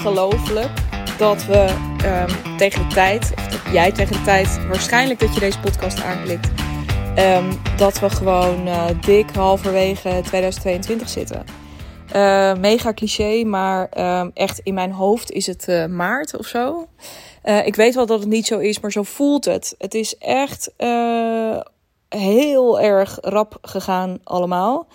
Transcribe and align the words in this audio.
ongelooflijk 0.00 0.70
dat 1.18 1.44
we 1.44 1.74
ehm, 2.04 2.56
tegen 2.56 2.88
de 2.88 2.94
tijd, 2.94 3.32
of 3.36 3.72
jij 3.72 3.92
tegen 3.92 4.12
de 4.12 4.22
tijd, 4.22 4.66
waarschijnlijk 4.68 5.20
dat 5.20 5.34
je 5.34 5.40
deze 5.40 5.60
podcast 5.60 6.02
aanklikt, 6.02 6.50
um, 7.18 7.60
dat 7.76 7.98
we 7.98 8.10
gewoon 8.10 8.66
uh, 8.66 8.84
dik 9.00 9.30
halverwege 9.30 10.20
2022 10.24 11.08
zitten. 11.08 11.44
Uh, 12.16 12.54
mega 12.54 12.92
cliché, 12.92 13.44
maar 13.44 13.88
um, 14.20 14.30
echt 14.34 14.58
in 14.58 14.74
mijn 14.74 14.92
hoofd 14.92 15.30
is 15.30 15.46
het 15.46 15.68
uh, 15.68 15.86
maart 15.86 16.36
of 16.38 16.46
zo. 16.46 16.86
ik 17.64 17.76
weet 17.76 17.94
wel 17.94 18.06
dat 18.06 18.20
het 18.20 18.28
niet 18.28 18.46
zo 18.46 18.58
is, 18.58 18.80
maar 18.80 18.92
zo 18.92 19.02
voelt 19.02 19.44
het. 19.44 19.74
Het 19.78 19.94
is 19.94 20.18
echt 20.18 20.72
heel 22.08 22.80
erg 22.80 23.18
rap 23.20 23.58
gegaan 23.62 24.18
allemaal. 24.24 24.86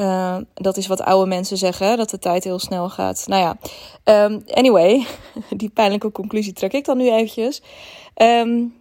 Uh, 0.00 0.36
dat 0.54 0.76
is 0.76 0.86
wat 0.86 1.00
oude 1.00 1.28
mensen 1.28 1.56
zeggen, 1.56 1.96
dat 1.96 2.10
de 2.10 2.18
tijd 2.18 2.44
heel 2.44 2.58
snel 2.58 2.88
gaat. 2.88 3.24
Nou 3.26 3.42
ja, 3.42 3.58
um, 4.24 4.42
anyway, 4.46 5.06
die 5.56 5.68
pijnlijke 5.68 6.12
conclusie 6.12 6.52
trek 6.52 6.72
ik 6.72 6.84
dan 6.84 6.96
nu 6.96 7.10
eventjes. 7.10 7.62
Um, 8.16 8.74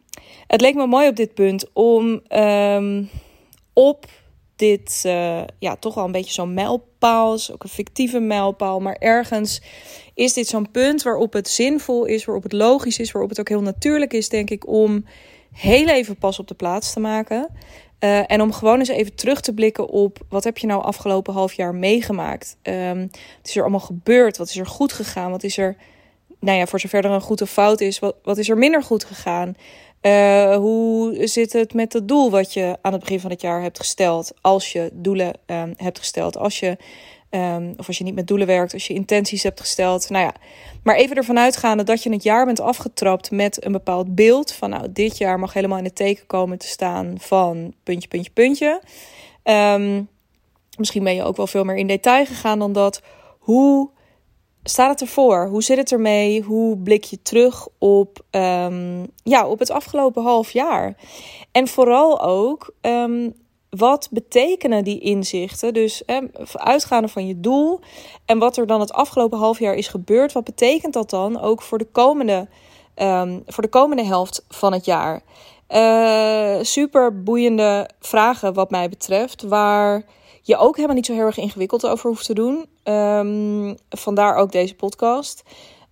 het 0.48 0.62
leek 0.62 0.76
me 0.76 0.88
mooi 0.88 1.08
op 1.08 1.16
dit 1.16 1.34
punt 1.34 1.66
om 1.74 2.22
um, 2.32 3.10
op 3.74 4.06
dit, 4.56 5.04
uh, 5.06 5.42
ja, 5.60 5.76
toch 5.76 5.94
wel 5.94 6.06
een 6.06 6.12
beetje 6.12 6.34
zo'n 6.34 6.54
mijlpaal, 6.54 7.38
ook 7.52 7.64
een 7.64 7.70
fictieve 7.70 8.20
mijlpaal, 8.20 8.80
maar 8.80 8.96
ergens 9.00 9.62
is 10.14 10.34
dit 10.34 10.48
zo'n 10.48 10.72
punt 10.72 11.04
waarop 11.04 11.34
het 11.34 11.50
zinvol 11.50 12.06
is, 12.06 12.26
waarop 12.26 12.44
het 12.44 12.54
logisch 12.54 13.00
is, 13.00 13.12
waarop 13.12 13.30
het 13.30 13.40
ook 13.40 13.50
heel 13.50 13.62
natuurlijk 13.62 14.14
is, 14.14 14.30
denk 14.30 14.50
ik, 14.50 14.68
om 14.68 15.06
heel 15.52 15.88
even 15.88 16.18
pas 16.18 16.40
op 16.40 16.48
de 16.48 16.54
plaats 16.54 16.94
te 16.94 17.00
maken. 17.00 17.48
Uh, 18.00 18.32
en 18.32 18.42
om 18.42 18.54
gewoon 18.54 18.80
eens 18.80 18.90
even 18.90 19.16
terug 19.16 19.42
te 19.42 19.54
blikken 19.54 19.88
op 19.88 20.18
wat 20.30 20.44
heb 20.44 20.58
je 20.58 20.68
nou 20.68 20.84
afgelopen 20.84 21.34
half 21.34 21.54
jaar 21.54 21.76
meegemaakt? 21.76 22.58
Um, 22.64 23.10
wat 23.12 23.48
is 23.48 23.56
er 23.56 23.62
allemaal 23.62 23.80
gebeurd? 23.80 24.38
Wat 24.38 24.50
is 24.50 24.58
er 24.58 24.68
goed 24.68 24.94
gegaan? 24.94 25.32
Wat 25.32 25.44
is 25.44 25.58
er, 25.58 25.76
nou 26.40 26.58
ja, 26.58 26.66
voor 26.66 26.80
zover 26.80 27.06
er 27.06 27.12
een 27.12 27.22
goede 27.22 27.48
fout 27.48 27.82
is, 27.82 28.00
wat, 28.00 28.16
wat 28.24 28.38
is 28.38 28.50
er 28.50 28.58
minder 28.58 28.84
goed 28.84 29.04
gegaan? 29.04 29.56
Uh, 30.02 30.56
hoe 30.56 31.28
zit 31.28 31.54
het 31.54 31.74
met 31.74 31.94
het 31.94 32.08
doel 32.08 32.30
wat 32.30 32.54
je 32.54 32.78
aan 32.82 32.92
het 32.92 33.02
begin 33.02 33.20
van 33.20 33.30
het 33.30 33.42
jaar 33.42 33.62
hebt 33.62 33.80
gesteld? 33.80 34.34
Als 34.42 34.72
je 34.72 34.90
doelen 34.94 35.34
um, 35.46 35.74
hebt 35.78 36.00
gesteld, 36.00 36.38
als 36.38 36.60
je 36.60 36.78
Um, 37.32 37.74
of 37.78 37.88
als 37.88 37.98
je 37.98 38.04
niet 38.04 38.16
met 38.16 38.28
doelen 38.28 38.48
werkt, 38.48 38.74
als 38.74 38.88
je 38.88 38.94
intenties 38.94 39.44
hebt 39.44 39.60
gesteld. 39.60 40.10
Nou 40.10 40.26
ja, 40.26 40.34
maar 40.84 40.96
even 40.96 41.16
ervan 41.16 41.40
uitgaande 41.40 41.84
dat 41.84 42.04
je 42.04 42.12
het 42.12 42.24
jaar 42.24 42.46
bent 42.46 42.60
afgetrapt 42.60 43.32
met 43.32 43.66
een 43.66 43.72
bepaald 43.72 44.16
beeld. 44.16 44.54
Van 44.54 44.70
nou, 44.70 44.92
dit 44.92 45.18
jaar 45.18 45.40
mag 45.40 45.54
helemaal 45.54 45.78
in 45.78 45.84
het 45.84 45.96
teken 45.96 46.26
komen 46.26 46.58
te 46.58 46.68
staan 46.68 47.16
van 47.20 47.74
puntje, 47.84 48.08
puntje, 48.08 48.32
puntje. 48.32 48.82
Um, 49.44 50.08
misschien 50.78 51.04
ben 51.04 51.16
je 51.16 51.24
ook 51.24 51.38
wel 51.38 51.48
veel 51.48 51.64
meer 51.64 51.76
in 51.76 51.88
detail 51.88 52.26
gegaan 52.26 52.60
dan 52.60 52.74
dat. 52.74 53.02
Hoe 53.40 53.90
staat 54.64 54.90
het 54.90 55.02
ervoor? 55.02 55.48
Hoe 55.48 55.64
zit 55.64 55.78
het 55.78 55.92
ermee? 55.92 56.42
Hoe 56.42 56.78
blik 56.78 57.04
je 57.04 57.22
terug 57.22 57.68
op, 57.78 58.26
um, 58.32 59.08
ja, 59.24 59.48
op 59.48 59.60
het 59.60 59.72
afgelopen 59.72 60.24
half 60.24 60.52
jaar? 60.52 60.96
En 61.52 61.68
vooral 61.68 62.22
ook, 62.22 62.74
wat 63.70 64.08
betekenen 64.12 64.84
die 64.84 65.00
inzichten? 65.00 65.74
Dus 65.74 66.06
eh, 66.06 66.18
uitgaande 66.54 67.08
van 67.08 67.28
je 67.28 67.40
doel 67.40 67.80
en 68.26 68.40
wat 68.40 68.58
er 68.58 68.68
dan 68.68 68.80
het 68.80 68.94
afgelopen 68.94 69.38
half 69.38 69.60
jaar 69.60 69.76
is 69.76 69.88
gebeurd, 69.88 70.32
wat 70.32 70.44
betekent 70.44 70.94
dat 70.94 71.10
dan 71.10 71.40
ook 71.40 71.62
voor 71.62 71.78
de 71.78 71.88
komende, 71.92 72.48
um, 72.96 73.44
voor 73.46 73.64
de 73.64 73.70
komende 73.70 74.04
helft 74.04 74.46
van 74.48 74.74
het 74.74 74.86
jaar? 74.86 75.22
Uh, 75.70 76.64
super 76.64 77.24
boeiende 77.24 77.90
vragen, 78.00 78.54
wat 78.54 78.70
mij 78.70 78.90
betreft, 78.90 79.44
waar 79.44 80.04
je 80.42 80.58
ook 80.58 80.76
helemaal 80.76 80.96
niet 80.96 81.06
zo 81.06 81.14
heel 81.14 81.26
erg 81.26 81.38
ingewikkeld 81.38 81.88
over 81.88 82.10
hoeft 82.10 82.26
te 82.26 82.34
doen. 82.34 82.66
Um, 82.84 83.78
vandaar 83.90 84.36
ook 84.36 84.52
deze 84.52 84.76
podcast. 84.76 85.44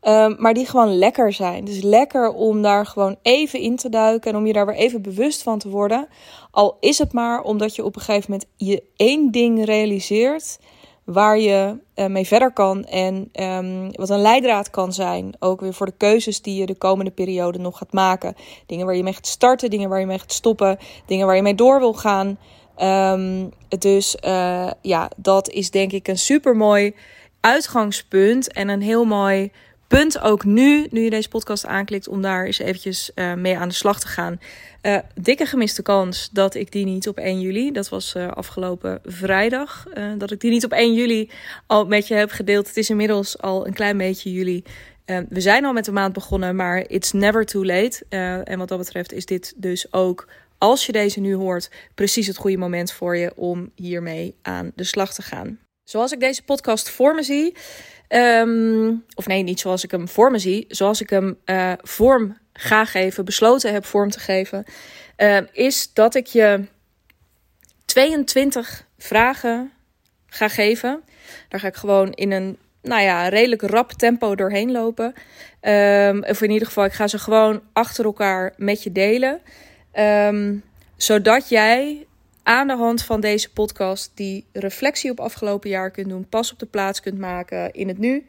Um, 0.01 0.35
maar 0.39 0.53
die 0.53 0.65
gewoon 0.65 0.97
lekker 0.97 1.33
zijn. 1.33 1.65
Dus 1.65 1.81
lekker 1.81 2.29
om 2.31 2.61
daar 2.61 2.85
gewoon 2.85 3.15
even 3.21 3.59
in 3.59 3.75
te 3.75 3.89
duiken 3.89 4.31
en 4.31 4.37
om 4.37 4.45
je 4.45 4.53
daar 4.53 4.65
weer 4.65 4.75
even 4.75 5.01
bewust 5.01 5.43
van 5.43 5.59
te 5.59 5.69
worden. 5.69 6.07
Al 6.57 6.77
is 6.79 6.97
het 6.97 7.13
maar 7.13 7.41
omdat 7.41 7.75
je 7.75 7.83
op 7.83 7.95
een 7.95 8.01
gegeven 8.01 8.31
moment 8.31 8.49
je 8.55 8.83
één 8.95 9.31
ding 9.31 9.65
realiseert 9.65 10.59
waar 11.03 11.39
je 11.39 11.77
uh, 11.95 12.05
mee 12.05 12.27
verder 12.27 12.53
kan 12.53 12.85
en 12.85 13.29
um, 13.33 13.91
wat 13.91 14.09
een 14.09 14.21
leidraad 14.21 14.69
kan 14.69 14.93
zijn. 14.93 15.33
Ook 15.39 15.61
weer 15.61 15.73
voor 15.73 15.85
de 15.85 15.97
keuzes 15.97 16.41
die 16.41 16.59
je 16.59 16.65
de 16.65 16.75
komende 16.75 17.11
periode 17.11 17.59
nog 17.59 17.77
gaat 17.77 17.93
maken. 17.93 18.35
Dingen 18.65 18.85
waar 18.85 18.95
je 18.95 19.03
mee 19.03 19.13
gaat 19.13 19.27
starten, 19.27 19.69
dingen 19.69 19.89
waar 19.89 19.99
je 19.99 20.05
mee 20.05 20.19
gaat 20.19 20.33
stoppen, 20.33 20.77
dingen 21.05 21.25
waar 21.25 21.35
je 21.35 21.41
mee 21.41 21.55
door 21.55 21.79
wil 21.79 21.93
gaan. 21.93 22.37
Um, 22.81 23.51
dus 23.79 24.17
uh, 24.25 24.71
ja, 24.81 25.09
dat 25.17 25.49
is 25.49 25.71
denk 25.71 25.91
ik 25.91 26.07
een 26.07 26.17
super 26.17 26.55
mooi 26.55 26.95
uitgangspunt 27.39 28.53
en 28.53 28.69
een 28.69 28.81
heel 28.81 29.05
mooi 29.05 29.51
punt 29.87 30.19
ook 30.19 30.45
nu, 30.45 30.87
nu 30.89 31.01
je 31.01 31.09
deze 31.09 31.29
podcast 31.29 31.65
aanklikt, 31.65 32.07
om 32.07 32.21
daar 32.21 32.45
eens 32.45 32.59
eventjes 32.59 33.11
uh, 33.15 33.33
mee 33.33 33.57
aan 33.57 33.67
de 33.67 33.73
slag 33.73 33.99
te 33.99 34.07
gaan. 34.07 34.39
Uh, 34.81 34.97
dikke 35.15 35.45
gemiste 35.45 35.81
kans 35.81 36.29
dat 36.31 36.55
ik 36.55 36.71
die 36.71 36.85
niet 36.85 37.07
op 37.07 37.17
1 37.17 37.41
juli, 37.41 37.71
dat 37.71 37.89
was 37.89 38.13
uh, 38.17 38.27
afgelopen 38.27 38.99
vrijdag, 39.05 39.85
dat 40.17 40.31
ik 40.31 40.39
die 40.39 40.51
niet 40.51 40.65
op 40.65 40.71
1 40.71 40.93
juli 40.93 41.29
al 41.65 41.85
met 41.85 42.07
je 42.07 42.13
heb 42.13 42.31
gedeeld. 42.31 42.67
Het 42.67 42.77
is 42.77 42.89
inmiddels 42.89 43.39
al 43.39 43.67
een 43.67 43.73
klein 43.73 43.97
beetje 43.97 44.31
juli. 44.31 44.63
we 45.05 45.41
zijn 45.41 45.65
al 45.65 45.73
met 45.73 45.85
de 45.85 45.91
maand 45.91 46.13
begonnen, 46.13 46.55
maar 46.55 46.89
it's 46.89 47.11
never 47.11 47.45
too 47.45 47.65
late. 47.65 48.05
en 48.43 48.57
wat 48.57 48.67
dat 48.67 48.77
betreft 48.77 49.11
is 49.11 49.25
dit 49.25 49.53
dus 49.55 49.93
ook, 49.93 50.27
als 50.57 50.85
je 50.85 50.91
deze 50.91 51.19
nu 51.19 51.35
hoort, 51.35 51.69
precies 51.95 52.27
het 52.27 52.37
goede 52.37 52.57
moment 52.57 52.91
voor 52.91 53.17
je 53.17 53.31
om 53.35 53.71
hiermee 53.75 54.35
aan 54.41 54.71
de 54.75 54.83
slag 54.83 55.13
te 55.13 55.21
gaan. 55.21 55.59
Zoals 55.83 56.11
ik 56.11 56.19
deze 56.19 56.43
podcast 56.43 56.89
voor 56.89 57.15
me 57.15 57.23
zie, 57.23 57.55
Um, 58.09 59.05
of 59.15 59.27
nee, 59.27 59.43
niet 59.43 59.59
zoals 59.59 59.83
ik 59.83 59.91
hem 59.91 60.07
voor 60.07 60.31
me 60.31 60.39
zie. 60.39 60.65
Zoals 60.67 61.01
ik 61.01 61.09
hem 61.09 61.37
uh, 61.45 61.73
vorm 61.81 62.37
ga 62.53 62.85
geven, 62.85 63.25
besloten 63.25 63.73
heb 63.73 63.85
vorm 63.85 64.09
te 64.09 64.19
geven. 64.19 64.65
Uh, 65.17 65.37
is 65.51 65.93
dat 65.93 66.15
ik 66.15 66.25
je 66.25 66.65
22 67.85 68.87
vragen 68.97 69.71
ga 70.27 70.47
geven. 70.47 71.03
Daar 71.49 71.59
ga 71.59 71.67
ik 71.67 71.75
gewoon 71.75 72.11
in 72.11 72.31
een 72.31 72.57
nou 72.81 73.01
ja, 73.01 73.27
redelijk 73.27 73.61
rap 73.61 73.91
tempo 73.91 74.35
doorheen 74.35 74.71
lopen. 74.71 75.13
Um, 75.61 76.23
of 76.23 76.41
in 76.41 76.51
ieder 76.51 76.67
geval, 76.67 76.85
ik 76.85 76.93
ga 76.93 77.07
ze 77.07 77.19
gewoon 77.19 77.61
achter 77.73 78.05
elkaar 78.05 78.53
met 78.57 78.83
je 78.83 78.91
delen. 78.91 79.41
Zodat 80.97 81.49
jij 81.49 82.06
aan 82.47 82.67
de 82.67 82.75
hand 82.75 83.03
van 83.03 83.21
deze 83.21 83.51
podcast 83.51 84.11
die 84.13 84.45
reflectie 84.51 85.11
op 85.11 85.19
afgelopen 85.19 85.69
jaar 85.69 85.91
kunt 85.91 86.09
doen, 86.09 86.29
pas 86.29 86.51
op 86.51 86.59
de 86.59 86.65
plaats 86.65 86.99
kunt 86.99 87.17
maken 87.17 87.73
in 87.73 87.87
het 87.87 87.97
nu. 87.97 88.25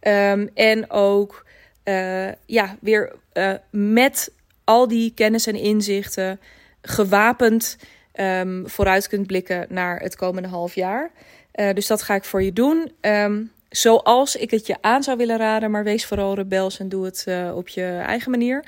Um, 0.00 0.50
en 0.54 0.90
ook 0.90 1.44
uh, 1.84 2.28
ja, 2.46 2.76
weer 2.80 3.14
uh, 3.32 3.54
met 3.70 4.32
al 4.64 4.88
die 4.88 5.12
kennis 5.14 5.46
en 5.46 5.54
inzichten 5.54 6.40
gewapend 6.82 7.78
um, 8.14 8.68
vooruit 8.68 9.08
kunt 9.08 9.26
blikken 9.26 9.66
naar 9.68 10.00
het 10.00 10.16
komende 10.16 10.48
half 10.48 10.74
jaar. 10.74 11.10
Uh, 11.54 11.72
dus 11.72 11.86
dat 11.86 12.02
ga 12.02 12.14
ik 12.14 12.24
voor 12.24 12.42
je 12.42 12.52
doen. 12.52 12.92
Um, 13.00 13.52
zoals 13.68 14.36
ik 14.36 14.50
het 14.50 14.66
je 14.66 14.76
aan 14.80 15.02
zou 15.02 15.16
willen 15.16 15.36
raden, 15.36 15.70
maar 15.70 15.84
wees 15.84 16.06
vooral 16.06 16.34
rebels 16.34 16.78
en 16.78 16.88
doe 16.88 17.04
het 17.04 17.26
op 17.54 17.68
je 17.68 18.02
eigen 18.06 18.30
manier. 18.30 18.64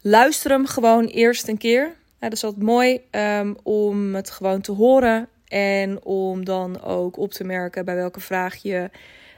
luister 0.00 0.50
hem 0.50 0.66
gewoon 0.66 1.04
eerst 1.04 1.48
een 1.48 1.58
keer. 1.58 1.94
Nou, 2.18 2.30
dat 2.30 2.32
is 2.32 2.44
altijd 2.44 2.62
mooi 2.62 3.00
um, 3.10 3.56
om 3.62 4.14
het 4.14 4.30
gewoon 4.30 4.60
te 4.60 4.72
horen 4.72 5.28
en 5.48 6.04
om 6.04 6.44
dan 6.44 6.82
ook 6.82 7.18
op 7.18 7.32
te 7.32 7.44
merken 7.44 7.84
bij 7.84 7.94
welke 7.94 8.20
vraag 8.20 8.56
je, 8.56 8.90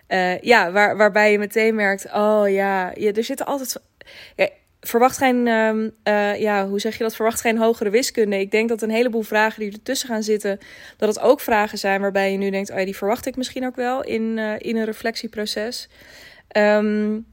uh, 0.09 0.41
ja, 0.41 0.73
waar, 0.73 0.97
waarbij 0.97 1.33
je 1.33 1.39
meteen 1.39 1.75
merkt, 1.75 2.07
oh 2.13 2.49
ja, 2.49 2.95
er 2.95 3.25
zitten 3.25 3.47
altijd, 3.47 3.81
verwacht 4.81 5.17
geen, 5.19 5.47
um, 5.47 5.95
uh, 6.05 6.41
ja, 6.41 6.69
hoe 6.69 6.81
zeg 6.81 6.97
je 6.97 7.03
dat, 7.03 7.15
verwacht 7.15 7.41
geen 7.41 7.59
hogere 7.59 7.91
wiskunde. 7.91 8.41
Ik 8.41 8.51
denk 8.51 8.69
dat 8.69 8.83
een 8.83 8.91
heleboel 8.91 9.23
vragen 9.23 9.61
die 9.61 9.73
ertussen 9.73 10.09
gaan 10.09 10.23
zitten, 10.23 10.59
dat 10.97 11.09
het 11.09 11.21
ook 11.21 11.41
vragen 11.41 11.79
zijn 11.79 12.01
waarbij 12.01 12.33
je 12.33 12.39
nu 12.39 12.51
denkt, 12.51 12.71
oh 12.71 12.79
ja, 12.79 12.85
die 12.85 12.97
verwacht 12.97 13.27
ik 13.27 13.37
misschien 13.37 13.67
ook 13.67 13.77
wel 13.77 14.05
in, 14.05 14.37
uh, 14.37 14.53
in 14.59 14.77
een 14.77 14.85
reflectieproces. 14.85 15.89
Um, 16.57 17.27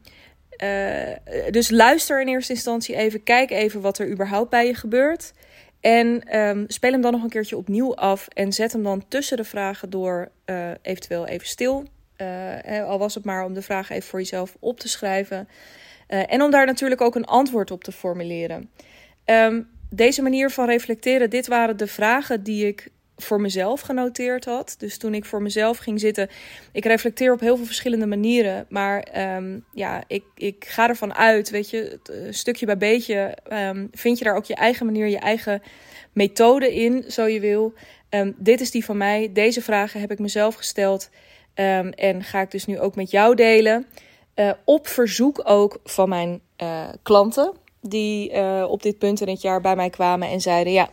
uh, 0.64 1.52
dus 1.52 1.70
luister 1.70 2.22
in 2.22 2.28
eerste 2.28 2.54
instantie 2.54 2.96
even, 2.96 3.24
kijk 3.24 3.52
even 3.52 3.82
wat 3.82 3.98
er 3.98 4.10
überhaupt 4.10 4.50
bij 4.50 4.66
je 4.68 4.74
gebeurt. 4.74 5.34
En 5.80 6.40
um, 6.40 6.66
speel 6.68 6.92
hem 6.92 7.02
dan 7.02 7.12
nog 7.12 7.24
een 7.24 7.30
keertje 7.30 7.58
opnieuw 7.58 7.96
af 7.96 8.28
en 8.28 8.54
zet 8.54 8.72
hem 8.72 8.84
dan 8.84 9.08
tussen 9.08 9.38
de 9.38 9.44
vragen 9.44 9.90
door 9.90 10.32
uh, 10.46 10.70
eventueel 10.82 11.28
even 11.28 11.48
stil. 11.48 11.86
Uh, 12.18 12.88
al 12.88 13.00
was 13.00 13.16
het 13.16 13.26
maar 13.26 13.46
om 13.46 13.54
de 13.54 13.62
vragen 13.62 13.96
even 13.96 14.10
voor 14.10 14.20
jezelf 14.20 14.56
op 14.60 14.80
te 14.80 14.88
schrijven. 14.88 15.48
En 16.08 16.42
om 16.42 16.52
daar 16.52 16.66
natuurlijk 16.66 17.02
ook 17.02 17.16
een 17.16 17.26
antwoord 17.26 17.72
op 17.72 17.84
te 17.84 17.92
formuleren. 17.92 18.70
Um, 19.26 19.70
deze 19.90 20.22
manier 20.22 20.50
van 20.50 20.66
reflecteren, 20.66 21.30
dit 21.30 21.48
waren 21.48 21.78
de 21.78 21.88
vragen 21.88 22.44
die 22.44 22.68
ik 22.68 22.90
voor 23.18 23.42
mezelf 23.42 23.82
genoteerd 23.82 24.46
had. 24.46 24.76
Dus 24.78 24.98
toen 24.98 25.14
ik 25.14 25.26
voor 25.26 25.42
mezelf 25.42 25.78
ging 25.78 26.00
zitten, 26.00 26.30
ik 26.72 26.86
reflecteer 26.86 27.34
op 27.34 27.40
heel 27.40 27.56
veel 27.56 27.66
verschillende 27.66 28.06
manieren. 28.06 28.66
Maar 28.70 29.08
um, 29.36 29.66
ja, 29.74 30.04
ik, 30.08 30.24
ik 30.36 30.66
ga 30.68 30.90
ervan 30.90 31.14
uit, 31.14 31.50
weet 31.50 31.70
je, 31.70 32.00
eh, 32.04 32.16
stukje 32.30 32.66
bij 32.66 32.78
beetje 32.78 33.38
um, 33.52 33.90
vind 33.92 34.18
je 34.18 34.24
daar 34.24 34.36
ook 34.36 34.46
je 34.46 34.56
eigen 34.56 34.86
manier, 34.86 35.08
je 35.08 35.20
eigen 35.20 35.62
methode 36.14 36.76
in, 36.76 37.04
zo 37.08 37.28
je 37.28 37.40
wil. 37.40 37.74
Um, 38.10 38.36
dit 38.38 38.62
is 38.62 38.72
die 38.72 38.86
van 38.86 38.98
mij. 38.98 39.30
Deze 39.34 39.62
vragen 39.62 40.00
heb 40.00 40.12
ik 40.12 40.20
mezelf 40.20 40.56
gesteld. 40.56 41.10
Ehm, 41.54 41.88
en 41.88 42.24
ga 42.24 42.42
ik 42.42 42.52
dus 42.52 42.66
nu 42.66 42.80
ook 42.80 42.96
met 42.96 43.12
jou 43.12 43.36
delen. 43.36 43.88
Uh, 44.36 44.52
op 44.66 44.88
verzoek 44.88 45.42
ook 45.44 45.80
van 45.84 46.10
mijn 46.10 46.42
uh, 46.64 46.88
klanten. 47.04 47.54
Die 47.88 48.34
uh, 48.34 48.66
op 48.70 48.84
dit 48.84 48.98
punt 48.98 49.22
in 49.22 49.28
het 49.28 49.42
jaar 49.42 49.62
bij 49.62 49.76
mij 49.76 49.90
kwamen 49.90 50.30
en 50.30 50.42
zeiden: 50.42 50.74
Ja, 50.74 50.90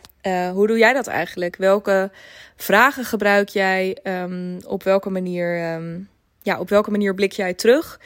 hoe 0.51 0.67
doe 0.67 0.77
jij 0.77 0.93
dat 0.93 1.07
eigenlijk? 1.07 1.55
Welke 1.55 2.11
vragen 2.55 3.05
gebruik 3.05 3.49
jij? 3.49 3.97
Um, 4.03 4.59
op 4.67 4.83
welke 4.83 5.09
manier, 5.09 5.73
um, 5.73 6.09
ja, 6.41 6.59
op 6.59 6.69
welke 6.69 6.91
manier 6.91 7.13
blik 7.13 7.31
jij 7.31 7.53
terug? 7.53 7.99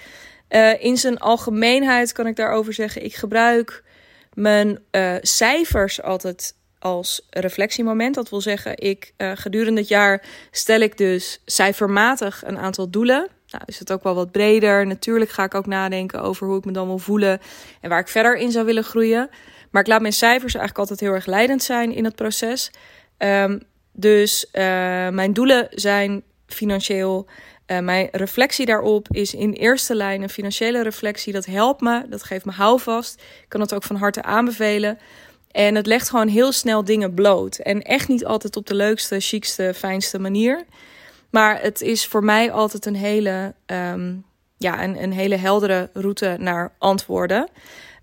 in 0.79 0.97
zijn 0.97 1.19
algemeenheid 1.19 2.11
kan 2.11 2.27
ik 2.27 2.35
daarover 2.35 2.73
zeggen: 2.73 3.03
ik 3.03 3.15
gebruik 3.15 3.83
mijn 4.33 4.79
cijfers 5.21 6.01
altijd 6.01 6.55
als 6.79 7.27
reflectiemoment. 7.29 8.15
Dat 8.15 8.29
wil 8.29 8.41
zeggen, 8.41 8.77
ik 8.77 9.13
gedurende 9.17 9.79
het 9.79 9.89
jaar 9.89 10.23
stel 10.51 10.79
ik 10.79 10.97
dus 10.97 11.41
cijfermatig 11.45 12.43
een 12.45 12.57
aantal 12.57 12.89
doelen. 12.89 13.27
Nou, 13.51 13.63
is 13.65 13.79
het 13.79 13.91
ook 13.91 14.03
wel 14.03 14.15
wat 14.15 14.31
breder. 14.31 14.87
Natuurlijk 14.87 15.31
ga 15.31 15.43
ik 15.43 15.53
ook 15.55 15.65
nadenken 15.65 16.21
over 16.21 16.47
hoe 16.47 16.57
ik 16.57 16.65
me 16.65 16.71
dan 16.71 16.87
wil 16.87 16.97
voelen 16.97 17.39
en 17.81 17.89
waar 17.89 17.99
ik 17.99 18.07
verder 18.07 18.37
in 18.37 18.51
zou 18.51 18.65
willen 18.65 18.83
groeien. 18.83 19.29
Maar 19.71 19.81
ik 19.81 19.87
laat 19.87 20.01
mijn 20.01 20.13
cijfers 20.13 20.55
eigenlijk 20.55 20.77
altijd 20.77 20.99
heel 20.99 21.13
erg 21.13 21.25
leidend 21.25 21.63
zijn 21.63 21.93
in 21.93 22.03
het 22.03 22.15
proces. 22.15 22.71
Um, 23.17 23.61
dus 23.91 24.45
uh, 24.45 24.61
mijn 25.09 25.33
doelen 25.33 25.67
zijn 25.71 26.23
financieel. 26.47 27.27
Uh, 27.67 27.79
mijn 27.79 28.07
reflectie 28.11 28.65
daarop 28.65 29.07
is 29.11 29.33
in 29.33 29.51
eerste 29.51 29.95
lijn 29.95 30.21
een 30.21 30.29
financiële 30.29 30.83
reflectie. 30.83 31.33
Dat 31.33 31.45
helpt 31.45 31.81
me, 31.81 32.05
dat 32.09 32.23
geeft 32.23 32.45
me 32.45 32.51
houvast. 32.51 33.21
Ik 33.21 33.45
kan 33.47 33.61
het 33.61 33.73
ook 33.73 33.83
van 33.83 33.95
harte 33.95 34.23
aanbevelen. 34.23 34.99
En 35.51 35.75
het 35.75 35.85
legt 35.85 36.09
gewoon 36.09 36.27
heel 36.27 36.51
snel 36.51 36.83
dingen 36.83 37.13
bloot. 37.13 37.57
En 37.57 37.81
echt 37.81 38.07
niet 38.07 38.25
altijd 38.25 38.55
op 38.55 38.65
de 38.65 38.75
leukste, 38.75 39.19
chicste, 39.19 39.73
fijnste 39.75 40.19
manier. 40.19 40.65
Maar 41.29 41.61
het 41.61 41.81
is 41.81 42.05
voor 42.05 42.23
mij 42.23 42.51
altijd 42.51 42.85
een 42.85 42.95
hele, 42.95 43.53
um, 43.65 44.25
ja, 44.57 44.83
een, 44.83 45.03
een 45.03 45.11
hele 45.11 45.35
heldere 45.35 45.89
route 45.93 46.35
naar 46.39 46.73
antwoorden. 46.77 47.49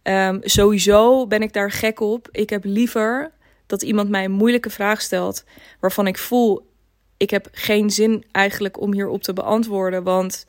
Um, 0.03 0.41
sowieso 0.43 1.27
ben 1.27 1.43
ik 1.43 1.53
daar 1.53 1.71
gek 1.71 2.01
op. 2.01 2.29
Ik 2.31 2.51
heb 2.51 2.65
liever 2.65 3.33
dat 3.67 3.83
iemand 3.83 4.09
mij 4.09 4.25
een 4.25 4.31
moeilijke 4.31 4.71
vraag 4.71 5.01
stelt. 5.01 5.45
waarvan 5.81 6.07
ik 6.07 6.19
voel. 6.19 6.73
Ik 7.17 7.31
heb 7.31 7.49
geen 7.53 7.91
zin 7.91 8.25
eigenlijk 8.33 8.81
om 8.81 8.93
hierop 8.93 9.23
te 9.23 9.33
beantwoorden. 9.33 10.03
Want 10.03 10.47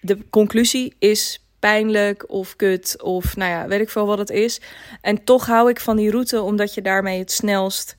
de 0.00 0.28
conclusie 0.30 0.94
is 0.98 1.44
pijnlijk 1.58 2.30
of 2.30 2.56
kut 2.56 3.02
of 3.02 3.36
nou 3.36 3.50
ja, 3.50 3.68
weet 3.68 3.80
ik 3.80 3.90
veel 3.90 4.06
wat 4.06 4.18
het 4.18 4.30
is. 4.30 4.60
En 5.00 5.24
toch 5.24 5.46
hou 5.46 5.70
ik 5.70 5.80
van 5.80 5.96
die 5.96 6.10
route 6.10 6.42
omdat 6.42 6.74
je 6.74 6.82
daarmee 6.82 7.18
het 7.18 7.32
snelst 7.32 7.96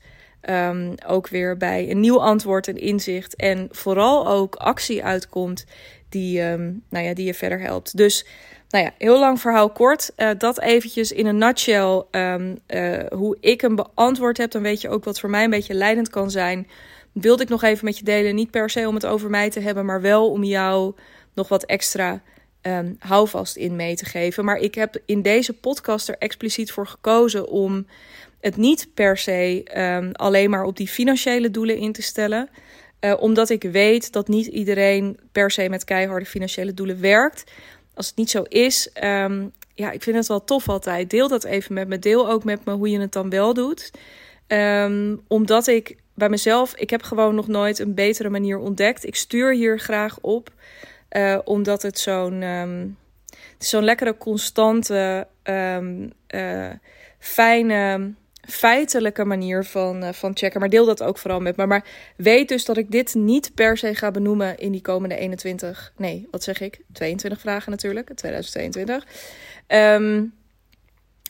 um, 0.50 0.94
ook 1.06 1.28
weer 1.28 1.56
bij 1.56 1.90
een 1.90 2.00
nieuw 2.00 2.20
antwoord 2.20 2.68
en 2.68 2.76
inzicht 2.76 3.36
en 3.36 3.68
vooral 3.70 4.28
ook 4.28 4.54
actie 4.54 5.04
uitkomt 5.04 5.64
die, 6.08 6.42
um, 6.42 6.82
nou 6.88 7.04
ja, 7.04 7.14
die 7.14 7.26
je 7.26 7.34
verder 7.34 7.60
helpt. 7.60 7.96
Dus 7.96 8.26
nou 8.68 8.84
ja, 8.84 8.92
heel 8.98 9.18
lang 9.18 9.40
verhaal 9.40 9.70
kort. 9.70 10.12
Uh, 10.16 10.30
dat 10.38 10.60
eventjes 10.60 11.12
in 11.12 11.26
een 11.26 11.38
nutshell 11.38 12.02
um, 12.10 12.58
uh, 12.68 12.98
hoe 13.10 13.36
ik 13.40 13.60
hem 13.60 13.76
beantwoord 13.76 14.38
heb. 14.38 14.50
Dan 14.50 14.62
weet 14.62 14.80
je 14.80 14.88
ook 14.88 15.04
wat 15.04 15.20
voor 15.20 15.30
mij 15.30 15.44
een 15.44 15.50
beetje 15.50 15.74
leidend 15.74 16.10
kan 16.10 16.30
zijn. 16.30 16.68
Wilde 17.12 17.42
ik 17.42 17.48
nog 17.48 17.62
even 17.62 17.84
met 17.84 17.98
je 17.98 18.04
delen. 18.04 18.34
Niet 18.34 18.50
per 18.50 18.70
se 18.70 18.88
om 18.88 18.94
het 18.94 19.06
over 19.06 19.30
mij 19.30 19.50
te 19.50 19.60
hebben, 19.60 19.84
maar 19.84 20.00
wel 20.00 20.30
om 20.30 20.44
jou 20.44 20.94
nog 21.34 21.48
wat 21.48 21.64
extra 21.64 22.22
houvast 22.98 23.56
in 23.56 23.76
mee 23.76 23.96
te 23.96 24.04
geven. 24.04 24.44
Maar 24.44 24.56
ik 24.56 24.74
heb 24.74 24.96
in 25.06 25.22
deze 25.22 25.52
podcast 25.52 26.08
er 26.08 26.18
expliciet 26.18 26.72
voor 26.72 26.86
gekozen 26.86 27.48
om 27.48 27.86
het 28.42 28.56
niet 28.56 28.88
per 28.94 29.16
se 29.16 29.66
um, 29.76 30.12
alleen 30.12 30.50
maar 30.50 30.64
op 30.64 30.76
die 30.76 30.88
financiële 30.88 31.50
doelen 31.50 31.76
in 31.76 31.92
te 31.92 32.02
stellen. 32.02 32.48
Uh, 33.00 33.14
omdat 33.18 33.50
ik 33.50 33.62
weet 33.62 34.12
dat 34.12 34.28
niet 34.28 34.46
iedereen 34.46 35.18
per 35.32 35.50
se 35.50 35.68
met 35.68 35.84
keiharde 35.84 36.26
financiële 36.26 36.74
doelen 36.74 37.00
werkt. 37.00 37.50
Als 37.94 38.06
het 38.06 38.16
niet 38.16 38.30
zo 38.30 38.42
is, 38.42 38.90
um, 39.02 39.52
ja, 39.74 39.90
ik 39.90 40.02
vind 40.02 40.16
het 40.16 40.26
wel 40.26 40.44
tof 40.44 40.68
altijd. 40.68 41.10
Deel 41.10 41.28
dat 41.28 41.44
even 41.44 41.74
met 41.74 41.88
me. 41.88 41.98
Deel 41.98 42.30
ook 42.30 42.44
met 42.44 42.64
me 42.64 42.72
hoe 42.72 42.90
je 42.90 43.00
het 43.00 43.12
dan 43.12 43.30
wel 43.30 43.54
doet. 43.54 43.90
Um, 44.46 45.20
omdat 45.28 45.66
ik 45.66 45.96
bij 46.14 46.28
mezelf, 46.28 46.74
ik 46.76 46.90
heb 46.90 47.02
gewoon 47.02 47.34
nog 47.34 47.48
nooit 47.48 47.78
een 47.78 47.94
betere 47.94 48.30
manier 48.30 48.58
ontdekt. 48.58 49.06
Ik 49.06 49.16
stuur 49.16 49.54
hier 49.54 49.78
graag 49.78 50.18
op. 50.20 50.50
Uh, 51.10 51.38
omdat 51.44 51.82
het 51.82 51.98
zo'n 51.98 52.44
zo'n 53.58 53.84
lekkere, 53.84 54.16
constante, 54.16 55.26
uh, 55.44 56.70
fijne, 57.18 58.12
feitelijke 58.48 59.24
manier 59.24 59.64
van, 59.64 60.04
uh, 60.04 60.12
van 60.12 60.36
checken. 60.36 60.60
Maar 60.60 60.68
deel 60.68 60.86
dat 60.86 61.02
ook 61.02 61.18
vooral 61.18 61.40
met 61.40 61.56
me. 61.56 61.66
Maar 61.66 61.84
weet 62.16 62.48
dus 62.48 62.64
dat 62.64 62.76
ik 62.76 62.90
dit 62.90 63.14
niet 63.14 63.54
per 63.54 63.76
se 63.76 63.94
ga 63.94 64.10
benoemen 64.10 64.58
in 64.58 64.72
die 64.72 64.80
komende 64.80 65.16
21, 65.16 65.92
nee, 65.96 66.28
wat 66.30 66.42
zeg 66.42 66.60
ik? 66.60 66.80
22 66.92 67.40
vragen 67.40 67.70
natuurlijk, 67.70 68.14
2022. 68.14 69.06
Um, 69.66 70.34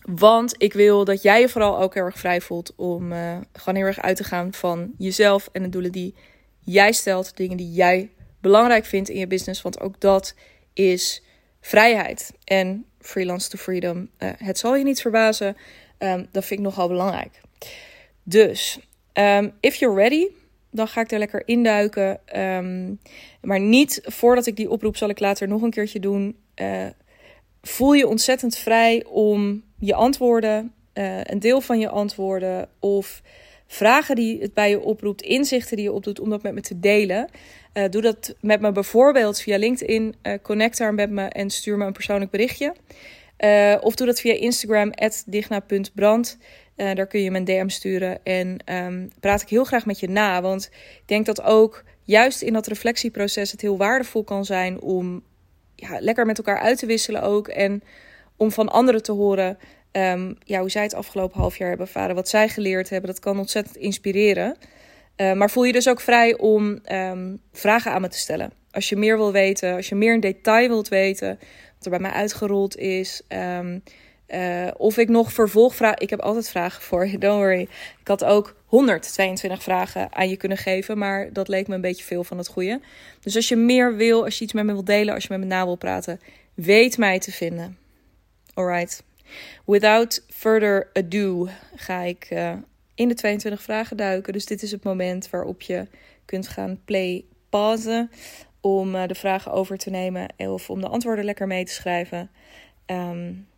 want 0.03 0.55
ik 0.59 0.73
wil 0.73 1.05
dat 1.05 1.23
jij 1.23 1.41
je 1.41 1.49
vooral 1.49 1.79
ook 1.81 1.94
heel 1.94 2.05
erg 2.05 2.19
vrij 2.19 2.41
voelt 2.41 2.73
om 2.76 3.12
uh, 3.12 3.37
gewoon 3.53 3.75
heel 3.75 3.87
erg 3.87 4.00
uit 4.00 4.17
te 4.17 4.25
gaan 4.25 4.53
van 4.53 4.93
jezelf 4.99 5.49
en 5.53 5.62
de 5.62 5.69
doelen 5.69 5.93
die 5.93 6.15
jij 6.61 6.93
stelt, 6.93 7.37
dingen 7.37 7.56
die 7.56 7.73
jij 7.73 8.11
belangrijk 8.41 8.85
vindt 8.85 9.08
in 9.08 9.19
je 9.19 9.26
business. 9.26 9.62
Want 9.62 9.81
ook 9.81 10.00
dat 10.00 10.35
is 10.73 11.23
vrijheid. 11.61 12.32
En 12.44 12.85
freelance 13.00 13.49
to 13.49 13.58
freedom, 13.58 14.11
uh, 14.19 14.31
het 14.37 14.58
zal 14.58 14.76
je 14.76 14.85
niet 14.85 15.00
verbazen. 15.00 15.56
Um, 16.03 16.29
dat 16.31 16.45
vind 16.45 16.61
ik 16.61 16.67
nogal 16.67 16.89
belangrijk. 16.89 17.41
Dus, 18.23 18.79
um, 19.13 19.53
if 19.61 19.75
you're 19.75 20.01
ready, 20.01 20.27
dan 20.71 20.89
ga 20.89 21.01
ik 21.01 21.13
er 21.13 21.19
lekker 21.19 21.43
induiken. 21.45 22.21
Um, 22.41 23.01
maar 23.41 23.61
niet 23.61 24.01
voordat 24.05 24.47
ik 24.47 24.57
die 24.57 24.71
oproep, 24.71 24.97
zal 24.97 25.09
ik 25.09 25.21
later 25.21 25.49
nog 25.49 25.63
een 25.63 25.71
keertje 25.71 26.01
doen. 26.01 26.37
Uh, 26.57 26.87
voel 27.63 27.93
je 27.93 28.07
ontzettend 28.07 28.57
vrij 28.57 29.05
om 29.05 29.63
je 29.79 29.95
antwoorden, 29.95 30.73
uh, 30.95 31.21
een 31.23 31.39
deel 31.39 31.61
van 31.61 31.79
je 31.79 31.89
antwoorden 31.89 32.69
of 32.79 33.23
vragen 33.67 34.17
die 34.17 34.41
het 34.41 34.55
bij 34.55 34.71
je 34.71 34.81
oproept, 34.81 35.23
inzichten 35.23 35.77
die 35.77 35.85
je 35.85 35.93
opdoet, 35.93 36.21
om 36.21 36.31
dat 36.31 36.43
met 36.43 36.55
me 36.55 36.61
te 36.61 36.81
delen. 36.81 37.29
Uh, 37.75 37.85
doe 37.89 38.03
dat 38.03 38.35
met 38.41 38.61
me 38.61 38.73
bijvoorbeeld 38.73 39.41
via 39.41 39.59
LinkedIn. 39.59 40.15
Connect 40.43 40.79
daar 40.79 40.95
met 40.95 41.11
me 41.11 41.25
en 41.25 41.51
stuur 41.51 41.77
me 41.77 41.85
een 41.85 41.93
persoonlijk 41.93 42.31
berichtje. 42.31 42.75
Uh, 43.44 43.77
of 43.81 43.94
doe 43.94 44.06
dat 44.06 44.21
via 44.21 44.35
Instagram, 44.35 44.93
digna.brand. 45.27 46.39
daar 46.77 47.06
kun 47.06 47.20
je 47.20 47.31
me 47.31 47.39
een 47.39 47.44
DM 47.44 47.69
sturen. 47.69 48.25
En 48.25 48.75
um, 48.75 49.11
praat 49.20 49.43
ik 49.43 49.49
heel 49.49 49.65
graag 49.65 49.87
met 49.87 50.01
je 50.01 50.08
na. 50.08 50.43
Want 50.43 50.70
ik 50.72 51.03
denk 51.06 51.27
dat 51.27 51.43
ook 51.43 51.84
juist 52.03 52.43
in 52.43 52.53
dat 52.53 52.67
reflectieproces 52.67 53.51
het 53.51 53.61
heel 53.61 53.77
waardevol 53.77 54.25
kan 54.25 54.44
zijn 54.44 54.81
om 54.81 55.22
ja, 55.75 56.01
lekker 56.01 56.27
met 56.27 56.39
elkaar 56.39 56.58
uit 56.58 56.79
te 56.79 56.87
wisselen 56.87 57.22
ook. 57.22 57.49
En 57.49 57.82
om 58.37 58.51
van 58.51 58.69
anderen 58.69 59.03
te 59.03 59.13
horen 59.13 59.58
um, 59.93 60.37
ja, 60.44 60.61
hoe 60.61 60.70
zij 60.70 60.82
het 60.82 60.94
afgelopen 60.94 61.41
half 61.41 61.56
jaar 61.56 61.69
hebben 61.69 61.87
ervaren. 61.87 62.15
Wat 62.15 62.29
zij 62.29 62.49
geleerd 62.49 62.91
hebben. 62.91 63.11
Dat 63.11 63.20
kan 63.20 63.39
ontzettend 63.39 63.77
inspireren. 63.77 64.56
Uh, 65.17 65.32
maar 65.32 65.51
voel 65.51 65.65
je 65.65 65.72
dus 65.72 65.89
ook 65.89 66.01
vrij 66.01 66.37
om 66.37 66.79
um, 66.93 67.41
vragen 67.53 67.93
aan 67.93 68.01
me 68.01 68.08
te 68.08 68.19
stellen. 68.19 68.53
Als 68.70 68.89
je 68.89 68.96
meer 68.96 69.17
wil 69.17 69.32
weten, 69.32 69.75
als 69.77 69.89
je 69.89 69.94
meer 69.94 70.15
in 70.15 70.20
detail 70.20 70.69
wilt 70.69 70.89
weten, 70.89 71.39
er 71.84 71.91
bij 71.91 72.01
mij 72.01 72.10
uitgerold 72.10 72.77
is. 72.77 73.22
Um, 73.29 73.82
uh, 74.34 74.69
of 74.77 74.96
ik 74.96 75.08
nog 75.08 75.32
vervolgvragen. 75.32 76.01
Ik 76.01 76.10
heb 76.10 76.20
altijd 76.20 76.48
vragen 76.48 76.82
voor 76.82 77.06
je, 77.06 77.19
don't 77.19 77.39
worry. 77.39 77.69
Ik 78.01 78.08
had 78.08 78.24
ook 78.24 78.56
122 78.67 79.62
vragen 79.62 80.12
aan 80.12 80.29
je 80.29 80.36
kunnen 80.36 80.58
geven, 80.58 80.98
maar 80.98 81.32
dat 81.32 81.48
leek 81.48 81.69
me 81.69 81.74
een 81.74 81.81
beetje 81.81 82.05
veel 82.05 82.24
van 82.24 82.39
het 82.39 82.48
goede. 82.48 82.81
Dus 83.20 83.36
als 83.36 83.48
je 83.48 83.56
meer 83.56 83.96
wil, 83.96 84.24
als 84.24 84.39
je 84.39 84.44
iets 84.44 84.53
met 84.53 84.65
me 84.65 84.72
wilt 84.72 84.86
delen, 84.86 85.15
als 85.15 85.22
je 85.22 85.29
met 85.31 85.41
me 85.41 85.46
na 85.46 85.65
wil 85.65 85.77
praten, 85.77 86.20
weet 86.55 86.98
mij 86.98 87.19
te 87.19 87.32
vinden. 87.32 87.79
Alright. 88.55 89.03
Without 89.67 90.24
further 90.29 90.91
ado 90.93 91.48
ga 91.74 92.01
ik 92.01 92.29
uh, 92.32 92.53
in 92.94 93.08
de 93.08 93.15
22 93.15 93.62
vragen 93.62 93.96
duiken. 93.96 94.32
Dus 94.32 94.46
dit 94.46 94.62
is 94.62 94.70
het 94.70 94.84
moment 94.84 95.31
waarop 95.31 95.62
je 95.62 95.86
kunt 96.24 96.48
gaan 96.48 96.81
play 96.84 97.24
pauze 97.48 98.08
om 98.63 98.95
uh, 98.95 99.07
de 99.07 99.15
vragen 99.15 99.53
over 99.53 99.79
te 99.79 99.91
nemen 99.91 100.29
of 100.37 100.71
om 100.71 100.81
de 100.81 100.89
antwoorden 100.89 101.25
lekker 101.25 101.47
mee 101.47 101.65
te 101.65 101.73
schrijven. 101.73 102.31
Um, 102.87 103.49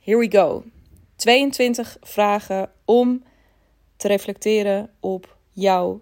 here 0.00 0.18
we 0.18 0.30
go. 0.30 0.64
22 1.16 1.96
vragen 2.00 2.72
om 2.84 3.22
te 3.96 4.08
reflecteren 4.08 4.90
op 5.00 5.36
jouw 5.52 6.00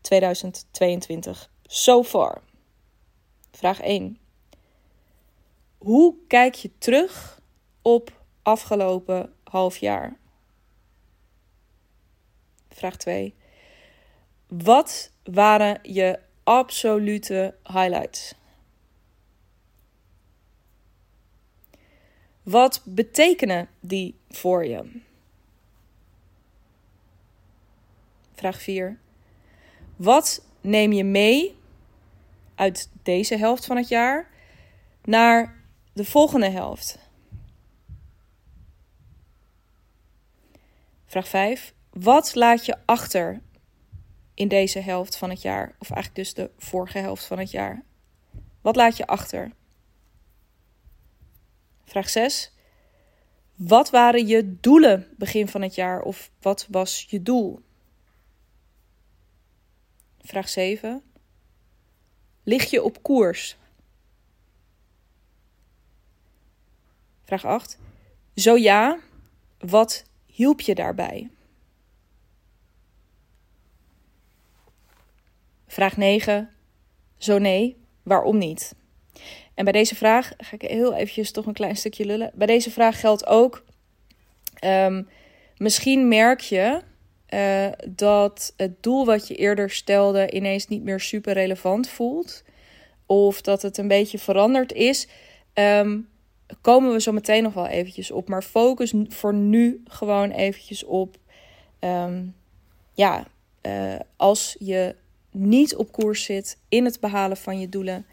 2022 0.00 1.50
so 1.62 2.04
far. 2.04 2.42
Vraag 3.52 3.80
1. 3.80 4.18
Hoe 5.78 6.14
kijk 6.26 6.54
je 6.54 6.70
terug 6.78 7.40
op 7.82 8.24
afgelopen 8.42 9.32
half 9.44 9.76
jaar? 9.76 10.16
Vraag 12.68 12.96
2. 12.96 13.34
Wat 14.48 15.12
waren 15.24 15.78
je 15.82 16.18
absolute 16.50 17.54
highlights? 17.62 18.34
Wat 22.42 22.82
betekenen 22.84 23.68
die 23.80 24.18
voor 24.28 24.66
je? 24.66 25.00
Vraag 28.32 28.62
4. 28.62 28.98
Wat 29.96 30.44
neem 30.60 30.92
je 30.92 31.04
mee 31.04 31.56
uit 32.54 32.90
deze 33.02 33.36
helft 33.36 33.66
van 33.66 33.76
het 33.76 33.88
jaar 33.88 34.30
naar 35.04 35.62
de 35.92 36.04
volgende 36.04 36.48
helft? 36.48 36.98
Vraag 41.06 41.28
5. 41.28 41.74
Wat 41.90 42.34
laat 42.34 42.66
je 42.66 42.76
achter 42.84 43.40
in 44.40 44.48
deze 44.48 44.78
helft 44.78 45.16
van 45.16 45.30
het 45.30 45.42
jaar? 45.42 45.74
Of 45.78 45.90
eigenlijk 45.90 46.14
dus 46.14 46.34
de 46.34 46.50
vorige 46.58 46.98
helft 46.98 47.24
van 47.24 47.38
het 47.38 47.50
jaar. 47.50 47.82
Wat 48.60 48.76
laat 48.76 48.96
je 48.96 49.06
achter? 49.06 49.52
Vraag 51.84 52.08
6. 52.08 52.52
Wat 53.54 53.90
waren 53.90 54.26
je 54.26 54.60
doelen 54.60 55.14
begin 55.18 55.48
van 55.48 55.62
het 55.62 55.74
jaar? 55.74 56.02
Of 56.02 56.30
wat 56.40 56.66
was 56.70 57.06
je 57.08 57.22
doel? 57.22 57.60
Vraag 60.20 60.48
7. 60.48 61.02
Lig 62.42 62.70
je 62.70 62.82
op 62.82 63.02
koers? 63.02 63.56
Vraag 67.22 67.44
8. 67.44 67.78
Zo 68.34 68.56
ja, 68.56 68.98
wat 69.58 70.04
hielp 70.26 70.60
je 70.60 70.74
daarbij? 70.74 71.30
Vraag 75.70 75.96
9. 75.96 76.50
Zo 77.18 77.38
nee, 77.38 77.76
waarom 78.02 78.38
niet? 78.38 78.74
En 79.54 79.64
bij 79.64 79.72
deze 79.72 79.94
vraag 79.94 80.32
ga 80.36 80.54
ik 80.54 80.62
heel 80.62 80.94
eventjes 80.94 81.30
toch 81.30 81.46
een 81.46 81.52
klein 81.52 81.76
stukje 81.76 82.04
lullen. 82.04 82.30
Bij 82.34 82.46
deze 82.46 82.70
vraag 82.70 83.00
geldt 83.00 83.26
ook, 83.26 83.64
um, 84.64 85.08
misschien 85.56 86.08
merk 86.08 86.40
je 86.40 86.80
uh, 87.34 87.66
dat 87.88 88.52
het 88.56 88.82
doel 88.82 89.04
wat 89.06 89.28
je 89.28 89.34
eerder 89.34 89.70
stelde 89.70 90.30
ineens 90.30 90.66
niet 90.66 90.82
meer 90.82 91.00
super 91.00 91.32
relevant 91.32 91.88
voelt. 91.88 92.44
Of 93.06 93.40
dat 93.40 93.62
het 93.62 93.78
een 93.78 93.88
beetje 93.88 94.18
veranderd 94.18 94.72
is. 94.72 95.08
Um, 95.54 96.08
komen 96.60 96.92
we 96.92 97.00
zo 97.00 97.12
meteen 97.12 97.42
nog 97.42 97.54
wel 97.54 97.66
eventjes 97.66 98.10
op. 98.10 98.28
Maar 98.28 98.42
focus 98.42 98.94
voor 99.08 99.34
nu 99.34 99.82
gewoon 99.84 100.30
eventjes 100.30 100.84
op. 100.84 101.16
Um, 101.80 102.34
ja, 102.92 103.26
uh, 103.62 103.94
als 104.16 104.56
je 104.58 104.94
niet 105.30 105.76
op 105.76 105.92
koers 105.92 106.24
zit 106.24 106.58
in 106.68 106.84
het 106.84 107.00
behalen 107.00 107.36
van 107.36 107.60
je 107.60 107.68
doelen. 107.68 108.06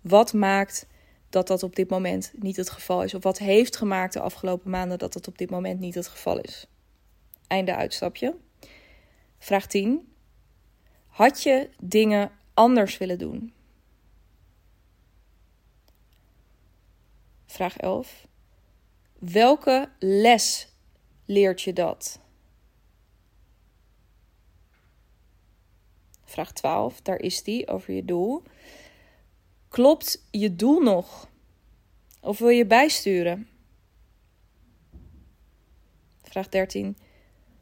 Wat 0.00 0.32
maakt 0.32 0.86
dat 1.30 1.46
dat 1.46 1.62
op 1.62 1.76
dit 1.76 1.90
moment 1.90 2.32
niet 2.36 2.56
het 2.56 2.70
geval 2.70 3.02
is? 3.02 3.14
Of 3.14 3.22
wat 3.22 3.38
heeft 3.38 3.76
gemaakt 3.76 4.12
de 4.12 4.20
afgelopen 4.20 4.70
maanden 4.70 4.98
dat 4.98 5.12
dat 5.12 5.28
op 5.28 5.38
dit 5.38 5.50
moment 5.50 5.80
niet 5.80 5.94
het 5.94 6.06
geval 6.06 6.40
is? 6.40 6.66
Einde 7.46 7.74
uitstapje. 7.74 8.36
Vraag 9.38 9.66
10. 9.66 10.12
Had 11.06 11.42
je 11.42 11.70
dingen 11.80 12.30
anders 12.54 12.98
willen 12.98 13.18
doen? 13.18 13.52
Vraag 17.46 17.76
11. 17.76 18.26
Welke 19.18 19.90
les 19.98 20.68
leert 21.24 21.62
je 21.62 21.72
dat? 21.72 22.20
Vraag 26.34 26.52
12, 26.52 27.00
daar 27.00 27.20
is 27.20 27.42
die 27.42 27.68
over 27.68 27.94
je 27.94 28.04
doel. 28.04 28.42
Klopt 29.68 30.26
je 30.30 30.56
doel 30.56 30.80
nog? 30.80 31.28
Of 32.20 32.38
wil 32.38 32.48
je 32.48 32.66
bijsturen? 32.66 33.48
Vraag 36.22 36.48
13. 36.48 36.96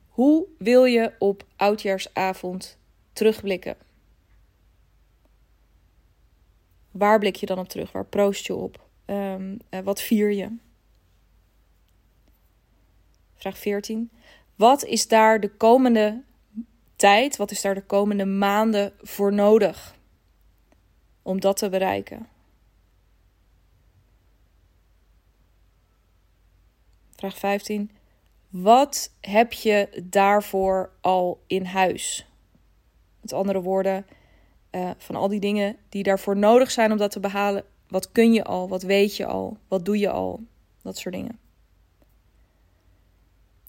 Hoe 0.09 0.47
wil 0.59 0.85
je 0.85 1.13
op 1.19 1.47
oudjaarsavond 1.57 2.79
terugblikken? 3.13 3.77
Waar 6.91 7.19
blik 7.19 7.37
je 7.37 7.47
dan 7.47 7.59
op 7.59 7.69
terug? 7.69 7.93
Waar 7.93 8.07
proost 8.07 8.47
je 8.47 8.55
op? 8.55 8.89
Um, 9.07 9.59
uh, 9.71 9.81
wat 9.81 10.01
vier 10.01 10.33
je? 10.33 10.57
Vraag 13.35 13.59
14. 13.59 14.11
Wat 14.57 14.85
is 14.85 15.09
daar 15.09 15.41
de 15.41 15.49
komende 15.49 16.23
tijd, 17.03 17.37
wat 17.37 17.51
is 17.51 17.61
daar 17.61 17.75
de 17.75 17.87
komende 17.87 18.25
maanden 18.25 18.93
voor 19.01 19.33
nodig 19.33 19.95
om 21.23 21.41
dat 21.41 21.57
te 21.57 21.69
bereiken? 21.69 22.29
Vraag 27.17 27.39
15. 27.39 27.91
Wat 28.49 29.15
heb 29.21 29.53
je 29.53 30.03
daarvoor 30.05 30.93
al 31.01 31.43
in 31.47 31.65
huis? 31.65 32.27
Met 33.21 33.33
andere 33.33 33.61
woorden, 33.61 34.07
uh, 34.71 34.91
van 34.99 35.15
al 35.17 35.29
die 35.29 35.41
dingen 35.41 35.77
die 35.89 36.03
daarvoor 36.03 36.37
nodig 36.37 36.71
zijn 36.71 36.93
om 36.93 36.99
dat 36.99 37.11
te 37.11 37.21
behalen, 37.21 37.65
wat 37.89 38.13
kun 38.13 38.33
je 38.33 38.45
al? 38.45 38.69
Wat 38.69 38.83
weet 38.83 39.17
je 39.17 39.27
al? 39.27 39.57
Wat 39.69 39.85
doe 39.85 39.99
je 39.99 40.11
al? 40.11 40.41
Dat 40.83 40.99
soort 40.99 41.15
dingen. 41.15 41.39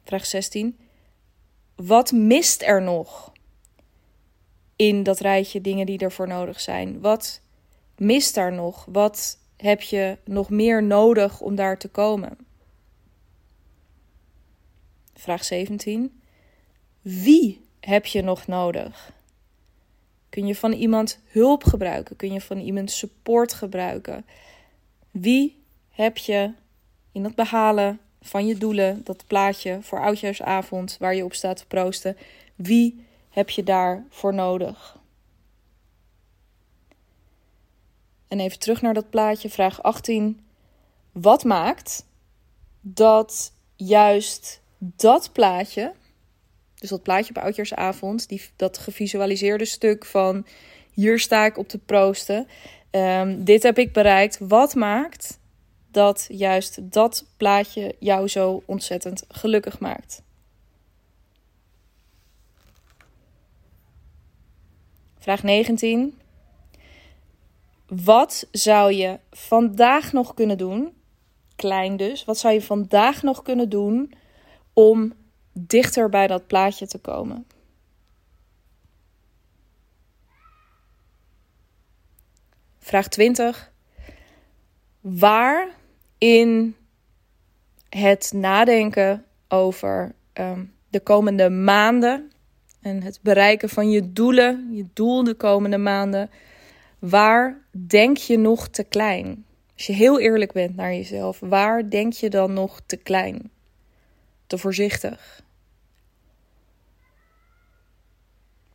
Vraag 0.03 0.25
16. 0.25 0.82
Wat 1.75 2.11
mist 2.11 2.61
er 2.61 2.81
nog 2.81 3.31
in 4.75 5.03
dat 5.03 5.19
rijtje 5.19 5.61
dingen 5.61 5.85
die 5.85 5.99
ervoor 5.99 6.27
nodig 6.27 6.59
zijn? 6.59 7.01
Wat 7.01 7.41
mist 7.97 8.35
daar 8.35 8.53
nog? 8.53 8.85
Wat 8.89 9.37
heb 9.57 9.81
je 9.81 10.17
nog 10.25 10.49
meer 10.49 10.83
nodig 10.83 11.41
om 11.41 11.55
daar 11.55 11.77
te 11.77 11.87
komen? 11.87 12.37
Vraag 15.13 15.43
17. 15.43 16.21
Wie 17.01 17.65
heb 17.79 18.05
je 18.05 18.21
nog 18.21 18.47
nodig? 18.47 19.11
Kun 20.29 20.47
je 20.47 20.55
van 20.55 20.71
iemand 20.71 21.19
hulp 21.25 21.63
gebruiken? 21.63 22.15
Kun 22.15 22.33
je 22.33 22.41
van 22.41 22.57
iemand 22.59 22.91
support 22.91 23.53
gebruiken? 23.53 24.25
Wie 25.11 25.63
heb 25.89 26.17
je 26.17 26.53
in 27.11 27.23
het 27.23 27.35
behalen 27.35 27.99
van 28.23 28.47
je 28.47 28.57
doelen, 28.57 29.01
dat 29.03 29.23
plaatje 29.27 29.77
voor 29.81 29.99
oudjaarsavond 29.99 30.97
waar 30.99 31.15
je 31.15 31.23
op 31.23 31.33
staat 31.33 31.57
te 31.57 31.65
proosten, 31.65 32.17
wie 32.55 33.05
heb 33.29 33.49
je 33.49 33.63
daarvoor 33.63 34.33
nodig? 34.33 35.01
En 38.27 38.39
even 38.39 38.59
terug 38.59 38.81
naar 38.81 38.93
dat 38.93 39.09
plaatje, 39.09 39.49
vraag 39.49 39.83
18. 39.83 40.45
Wat 41.11 41.43
maakt 41.43 42.05
dat 42.81 43.53
juist 43.75 44.61
dat 44.77 45.29
plaatje 45.33 45.93
dus 46.83 46.91
dat 46.91 47.03
plaatje 47.03 47.35
op 47.35 47.43
oudjaarsavond, 47.43 48.29
die, 48.29 48.41
dat 48.55 48.77
gevisualiseerde 48.77 49.65
stuk 49.65 50.05
van 50.05 50.45
hier 50.91 51.19
sta 51.19 51.45
ik 51.45 51.57
op 51.57 51.67
te 51.67 51.77
proosten. 51.77 52.47
Um, 52.91 53.43
dit 53.43 53.63
heb 53.63 53.77
ik 53.77 53.93
bereikt. 53.93 54.37
Wat 54.39 54.75
maakt 54.75 55.39
dat 55.93 56.25
juist 56.29 56.91
dat 56.91 57.25
plaatje 57.37 57.95
jou 57.99 58.27
zo 58.27 58.63
ontzettend 58.65 59.23
gelukkig 59.27 59.79
maakt? 59.79 60.21
Vraag 65.19 65.43
19. 65.43 66.19
Wat 67.87 68.47
zou 68.51 68.93
je 68.93 69.19
vandaag 69.31 70.11
nog 70.11 70.33
kunnen 70.33 70.57
doen? 70.57 70.93
Klein 71.55 71.97
dus. 71.97 72.25
Wat 72.25 72.37
zou 72.37 72.53
je 72.53 72.61
vandaag 72.61 73.23
nog 73.23 73.41
kunnen 73.41 73.69
doen 73.69 74.13
om 74.73 75.13
dichter 75.53 76.09
bij 76.09 76.27
dat 76.27 76.47
plaatje 76.47 76.87
te 76.87 76.97
komen. 76.97 77.47
Vraag 82.79 83.07
20. 83.07 83.71
Waar 85.01 85.67
in 86.23 86.75
het 87.89 88.31
nadenken 88.35 89.25
over 89.47 90.15
um, 90.33 90.73
de 90.89 90.99
komende 90.99 91.49
maanden 91.49 92.31
en 92.81 93.01
het 93.01 93.19
bereiken 93.21 93.69
van 93.69 93.89
je 93.89 94.13
doelen, 94.13 94.69
je 94.71 94.85
doel 94.93 95.23
de 95.23 95.33
komende 95.33 95.77
maanden, 95.77 96.29
waar 96.99 97.61
denk 97.87 98.17
je 98.17 98.37
nog 98.37 98.67
te 98.67 98.83
klein? 98.83 99.45
Als 99.73 99.85
je 99.85 99.93
heel 99.93 100.19
eerlijk 100.19 100.51
bent 100.51 100.75
naar 100.75 100.93
jezelf, 100.93 101.39
waar 101.39 101.89
denk 101.89 102.13
je 102.13 102.29
dan 102.29 102.53
nog 102.53 102.81
te 102.85 102.97
klein? 102.97 103.51
Te 104.47 104.57
voorzichtig? 104.57 105.43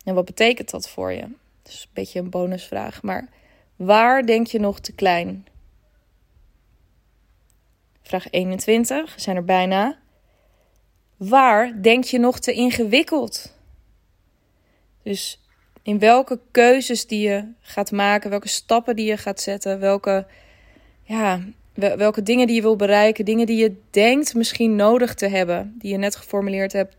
En 0.04 0.14
wat 0.14 0.24
betekent 0.24 0.70
dat 0.70 0.88
voor 0.88 1.12
je? 1.12 1.28
Dat 1.62 1.72
is 1.72 1.82
een 1.82 1.90
beetje 1.94 2.20
een 2.20 2.30
bonusvraag. 2.30 3.02
Maar 3.02 3.28
waar 3.76 4.26
denk 4.26 4.46
je 4.46 4.60
nog 4.60 4.80
te 4.80 4.92
klein? 4.92 5.46
Vraag 8.08 8.30
21, 8.30 9.14
zijn 9.16 9.36
er 9.36 9.44
bijna. 9.44 9.98
Waar 11.16 11.82
denk 11.82 12.04
je 12.04 12.18
nog 12.18 12.38
te 12.38 12.52
ingewikkeld? 12.52 13.54
Dus 15.02 15.40
in 15.82 15.98
welke 15.98 16.40
keuzes 16.50 17.06
die 17.06 17.28
je 17.28 17.44
gaat 17.60 17.90
maken, 17.90 18.30
welke 18.30 18.48
stappen 18.48 18.96
die 18.96 19.06
je 19.06 19.16
gaat 19.16 19.40
zetten, 19.40 19.80
welke, 19.80 20.26
ja, 21.02 21.40
welke 21.74 22.22
dingen 22.22 22.46
die 22.46 22.56
je 22.56 22.62
wil 22.62 22.76
bereiken, 22.76 23.24
dingen 23.24 23.46
die 23.46 23.56
je 23.56 23.76
denkt 23.90 24.34
misschien 24.34 24.76
nodig 24.76 25.14
te 25.14 25.26
hebben, 25.26 25.74
die 25.78 25.90
je 25.90 25.98
net 25.98 26.16
geformuleerd 26.16 26.72
hebt, 26.72 26.96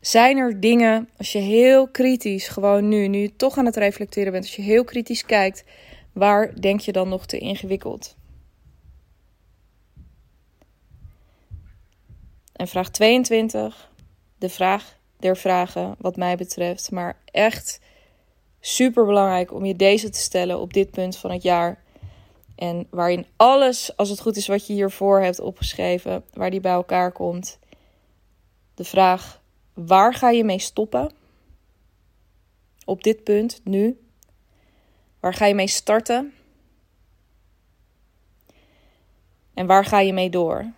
zijn 0.00 0.36
er 0.36 0.60
dingen, 0.60 1.08
als 1.16 1.32
je 1.32 1.38
heel 1.38 1.88
kritisch, 1.88 2.48
gewoon 2.48 2.88
nu, 2.88 3.08
nu 3.08 3.18
je 3.18 3.36
toch 3.36 3.58
aan 3.58 3.66
het 3.66 3.76
reflecteren 3.76 4.32
bent, 4.32 4.44
als 4.44 4.56
je 4.56 4.62
heel 4.62 4.84
kritisch 4.84 5.26
kijkt, 5.26 5.64
Waar 6.12 6.60
denk 6.60 6.80
je 6.80 6.92
dan 6.92 7.08
nog 7.08 7.26
te 7.26 7.38
ingewikkeld? 7.38 8.16
En 12.62 12.68
vraag 12.68 12.90
22, 12.90 13.90
de 14.38 14.48
vraag 14.48 14.96
der 15.16 15.36
vragen, 15.36 15.94
wat 15.98 16.16
mij 16.16 16.36
betreft. 16.36 16.90
Maar 16.90 17.18
echt 17.24 17.80
super 18.60 19.06
belangrijk 19.06 19.52
om 19.52 19.64
je 19.64 19.76
deze 19.76 20.10
te 20.10 20.18
stellen 20.18 20.60
op 20.60 20.72
dit 20.72 20.90
punt 20.90 21.16
van 21.16 21.30
het 21.30 21.42
jaar. 21.42 21.82
En 22.54 22.86
waarin 22.90 23.26
alles, 23.36 23.96
als 23.96 24.08
het 24.08 24.20
goed 24.20 24.36
is 24.36 24.46
wat 24.46 24.66
je 24.66 24.72
hiervoor 24.72 25.20
hebt 25.20 25.40
opgeschreven, 25.40 26.24
waar 26.32 26.50
die 26.50 26.60
bij 26.60 26.72
elkaar 26.72 27.12
komt. 27.12 27.58
De 28.74 28.84
vraag: 28.84 29.42
waar 29.74 30.14
ga 30.14 30.30
je 30.30 30.44
mee 30.44 30.58
stoppen? 30.58 31.12
Op 32.84 33.02
dit 33.02 33.24
punt, 33.24 33.60
nu. 33.64 34.00
Waar 35.20 35.34
ga 35.34 35.46
je 35.46 35.54
mee 35.54 35.68
starten? 35.68 36.34
En 39.54 39.66
waar 39.66 39.84
ga 39.84 40.00
je 40.00 40.12
mee 40.12 40.30
door? 40.30 40.72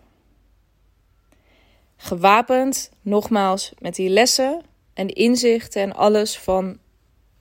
Gewapend, 2.05 2.91
nogmaals, 3.03 3.73
met 3.79 3.95
die 3.95 4.09
lessen 4.09 4.63
en 4.95 5.09
inzichten 5.09 5.83
en 5.83 5.95
alles 5.95 6.39
van 6.39 6.79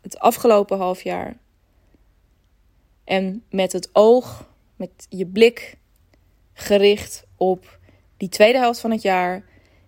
het 0.01 0.20
afgelopen 0.20 0.77
half 0.77 1.01
jaar. 1.01 1.38
En 3.03 3.43
met 3.50 3.72
het 3.72 3.89
oog, 3.93 4.50
met 4.75 4.89
je 5.10 5.25
blik 5.25 5.77
gericht 6.53 7.24
op 7.38 7.79
die 8.17 8.29
tweede 8.29 8.58
helft 8.58 8.79
van 8.79 8.91
het 8.91 9.01
jaar. 9.01 9.43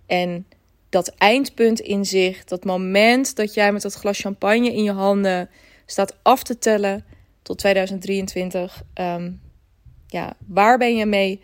En 0.05 0.47
dat 0.89 1.07
eindpunt 1.07 1.79
in 1.79 2.05
zich, 2.05 2.43
dat 2.43 2.65
moment 2.65 3.35
dat 3.35 3.53
jij 3.53 3.71
met 3.71 3.81
dat 3.81 3.93
glas 3.93 4.19
champagne 4.19 4.73
in 4.73 4.83
je 4.83 4.91
handen 4.91 5.49
staat 5.85 6.17
af 6.21 6.43
te 6.43 6.57
tellen 6.57 7.05
tot 7.41 7.57
2023. 7.57 8.83
Ehm, 8.93 9.31
ja, 10.07 10.35
waar 10.47 10.77
ben 10.77 10.95
je 10.95 11.05
mee 11.05 11.41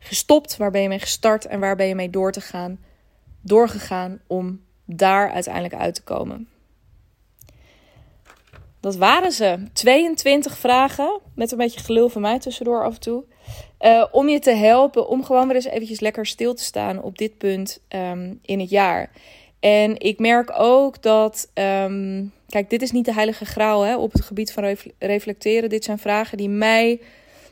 gestopt? 0.00 0.56
Waar 0.56 0.70
ben 0.70 0.82
je 0.82 0.88
mee 0.88 0.98
gestart? 0.98 1.46
En 1.46 1.60
waar 1.60 1.76
ben 1.76 1.86
je 1.86 1.94
mee 1.94 2.10
door 2.10 2.32
te 2.32 2.40
gaan? 2.40 2.78
Doorgegaan 3.40 4.20
om 4.26 4.60
daar 4.84 5.30
uiteindelijk 5.30 5.74
uit 5.74 5.94
te 5.94 6.02
komen. 6.02 6.48
Dat 8.80 8.96
waren 8.96 9.32
ze. 9.32 9.62
22 9.72 10.58
vragen. 10.58 11.20
Met 11.34 11.52
een 11.52 11.58
beetje 11.58 11.80
gelul 11.80 12.08
van 12.08 12.22
mij 12.22 12.38
tussendoor 12.38 12.84
af 12.84 12.94
en 12.94 13.00
toe. 13.00 13.24
Uh, 13.80 14.06
om 14.12 14.28
je 14.28 14.38
te 14.38 14.50
helpen 14.50 15.08
om 15.08 15.24
gewoon 15.24 15.46
weer 15.46 15.56
eens 15.56 15.64
eventjes 15.64 16.00
lekker 16.00 16.26
stil 16.26 16.54
te 16.54 16.62
staan 16.62 17.02
op 17.02 17.18
dit 17.18 17.38
punt 17.38 17.80
um, 17.88 18.38
in 18.42 18.60
het 18.60 18.70
jaar. 18.70 19.10
En 19.60 20.00
ik 20.00 20.18
merk 20.18 20.52
ook 20.58 21.02
dat. 21.02 21.50
Um, 21.54 22.32
kijk, 22.48 22.70
dit 22.70 22.82
is 22.82 22.90
niet 22.90 23.04
de 23.04 23.12
heilige 23.12 23.44
graal 23.44 23.82
hè, 23.82 23.96
op 23.96 24.12
het 24.12 24.22
gebied 24.22 24.52
van 24.52 24.76
reflecteren. 24.98 25.68
Dit 25.68 25.84
zijn 25.84 25.98
vragen 25.98 26.36
die 26.36 26.48
mij 26.48 27.00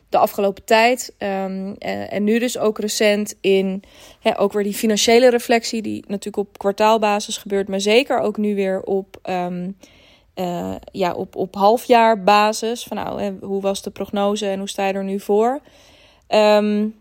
de 0.09 0.19
afgelopen 0.19 0.65
tijd. 0.65 1.15
Um, 1.19 1.75
en, 1.79 2.11
en, 2.11 2.25
nu 2.25 2.39
dus 2.39 2.59
ook 2.59 2.79
recent 2.79 3.35
in 3.41 3.83
ook 4.37 4.53
weer 4.53 4.63
die 4.63 4.75
financiële 4.75 5.31
reflectie, 5.31 5.83
die 5.83 6.05
natuurlijk 6.07 6.49
op 6.49 6.59
kwartaalbasis 6.59 7.37
gebeurt, 7.37 7.69
maar 7.69 7.81
zeker 7.81 8.19
ook 8.19 8.37
nu 8.37 8.55
weer 8.55 8.83
op 8.83 9.21
um, 9.31 9.77
uh, 10.35 10.75
ja, 10.93 11.13
op, 11.13 11.37
op 11.37 11.55
halfjaarbasis. 11.55 12.85
Van 12.85 12.97
nou, 12.97 13.39
hoe 13.41 13.61
was 13.61 13.83
de 13.83 13.91
prognose 13.91 14.47
en 14.47 14.59
hoe 14.59 14.69
sta 14.69 14.87
je 14.87 14.93
er 14.93 15.05
nu 15.05 15.21
voor? 15.21 15.61
Um, 16.29 16.95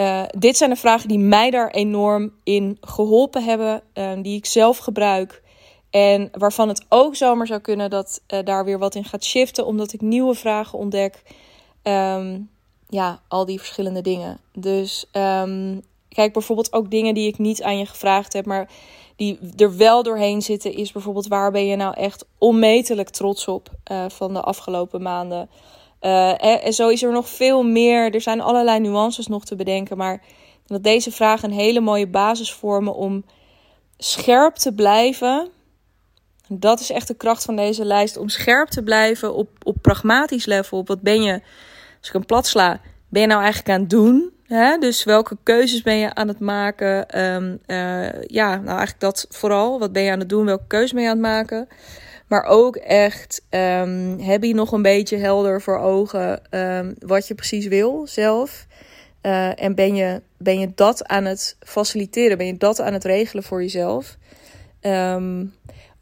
uh, 0.00 0.22
dit 0.38 0.56
zijn 0.56 0.70
de 0.70 0.76
vragen 0.76 1.08
die 1.08 1.18
mij 1.18 1.50
daar 1.50 1.70
enorm 1.70 2.32
in 2.44 2.78
geholpen 2.80 3.44
hebben, 3.44 3.82
die 4.22 4.36
ik 4.36 4.46
zelf 4.46 4.78
gebruik. 4.78 5.42
En 5.90 6.28
waarvan 6.32 6.68
het 6.68 6.86
ook 6.88 7.16
zomaar 7.16 7.46
zou 7.46 7.60
kunnen 7.60 7.90
dat 7.90 8.22
uh, 8.28 8.38
daar 8.44 8.64
weer 8.64 8.78
wat 8.78 8.94
in 8.94 9.04
gaat 9.04 9.24
shiften, 9.24 9.66
omdat 9.66 9.92
ik 9.92 10.00
nieuwe 10.00 10.34
vragen 10.34 10.78
ontdek. 10.78 11.22
Um, 11.82 12.50
ja, 12.88 13.20
al 13.28 13.44
die 13.44 13.58
verschillende 13.58 14.00
dingen. 14.00 14.40
Dus 14.52 15.06
um, 15.12 15.82
kijk 16.08 16.32
bijvoorbeeld 16.32 16.72
ook 16.72 16.90
dingen 16.90 17.14
die 17.14 17.28
ik 17.28 17.38
niet 17.38 17.62
aan 17.62 17.78
je 17.78 17.86
gevraagd 17.86 18.32
heb, 18.32 18.46
maar 18.46 18.68
die 19.16 19.38
er 19.56 19.76
wel 19.76 20.02
doorheen 20.02 20.42
zitten, 20.42 20.74
is 20.74 20.92
bijvoorbeeld 20.92 21.26
waar 21.26 21.50
ben 21.50 21.66
je 21.66 21.76
nou 21.76 21.94
echt 21.94 22.26
onmetelijk 22.38 23.08
trots 23.08 23.48
op 23.48 23.70
uh, 23.92 24.04
van 24.08 24.34
de 24.34 24.40
afgelopen 24.40 25.02
maanden. 25.02 25.50
Uh, 26.00 26.44
en, 26.66 26.72
zo 26.72 26.88
is 26.88 27.02
er 27.02 27.12
nog 27.12 27.28
veel 27.28 27.62
meer. 27.62 28.14
Er 28.14 28.20
zijn 28.20 28.40
allerlei 28.40 28.80
nuances 28.80 29.26
nog 29.26 29.44
te 29.44 29.56
bedenken, 29.56 29.96
maar 29.96 30.22
dat 30.66 30.82
deze 30.82 31.10
vragen 31.12 31.50
een 31.50 31.58
hele 31.58 31.80
mooie 31.80 32.06
basis 32.06 32.52
vormen 32.52 32.94
om 32.94 33.24
scherp 33.96 34.54
te 34.54 34.72
blijven. 34.72 35.48
Dat 36.48 36.80
is 36.80 36.90
echt 36.90 37.08
de 37.08 37.14
kracht 37.14 37.44
van 37.44 37.56
deze 37.56 37.84
lijst. 37.84 38.16
Om 38.16 38.28
scherp 38.28 38.68
te 38.68 38.82
blijven 38.82 39.34
op, 39.34 39.48
op 39.62 39.76
pragmatisch 39.82 40.46
level. 40.46 40.78
Op 40.78 40.88
wat 40.88 41.00
ben 41.00 41.22
je, 41.22 41.32
als 41.98 42.08
ik 42.08 42.14
een 42.14 42.26
plat 42.26 42.46
sla, 42.46 42.80
ben 43.08 43.20
je 43.20 43.28
nou 43.28 43.40
eigenlijk 43.40 43.70
aan 43.70 43.80
het 43.80 43.90
doen? 43.90 44.32
Hè? 44.46 44.78
Dus 44.78 45.04
welke 45.04 45.36
keuzes 45.42 45.82
ben 45.82 45.96
je 45.96 46.14
aan 46.14 46.28
het 46.28 46.40
maken? 46.40 47.20
Um, 47.24 47.58
uh, 47.66 48.22
ja, 48.22 48.54
nou 48.56 48.66
eigenlijk 48.66 49.00
dat 49.00 49.26
vooral. 49.28 49.78
Wat 49.78 49.92
ben 49.92 50.02
je 50.02 50.10
aan 50.10 50.18
het 50.18 50.28
doen? 50.28 50.44
Welke 50.44 50.66
keuze 50.66 50.94
ben 50.94 51.02
je 51.02 51.08
aan 51.08 51.16
het 51.16 51.26
maken? 51.26 51.68
Maar 52.26 52.44
ook 52.44 52.76
echt, 52.76 53.42
um, 53.50 54.18
heb 54.20 54.42
je 54.42 54.54
nog 54.54 54.72
een 54.72 54.82
beetje 54.82 55.16
helder 55.16 55.62
voor 55.62 55.78
ogen 55.78 56.40
um, 56.50 56.94
wat 56.98 57.28
je 57.28 57.34
precies 57.34 57.66
wil 57.66 58.06
zelf? 58.06 58.66
Uh, 59.22 59.62
en 59.62 59.74
ben 59.74 59.94
je, 59.94 60.22
ben 60.36 60.58
je 60.58 60.72
dat 60.74 61.06
aan 61.06 61.24
het 61.24 61.56
faciliteren? 61.60 62.38
Ben 62.38 62.46
je 62.46 62.56
dat 62.56 62.80
aan 62.80 62.92
het 62.92 63.04
regelen 63.04 63.42
voor 63.42 63.62
jezelf? 63.62 64.16
Um, 64.80 65.54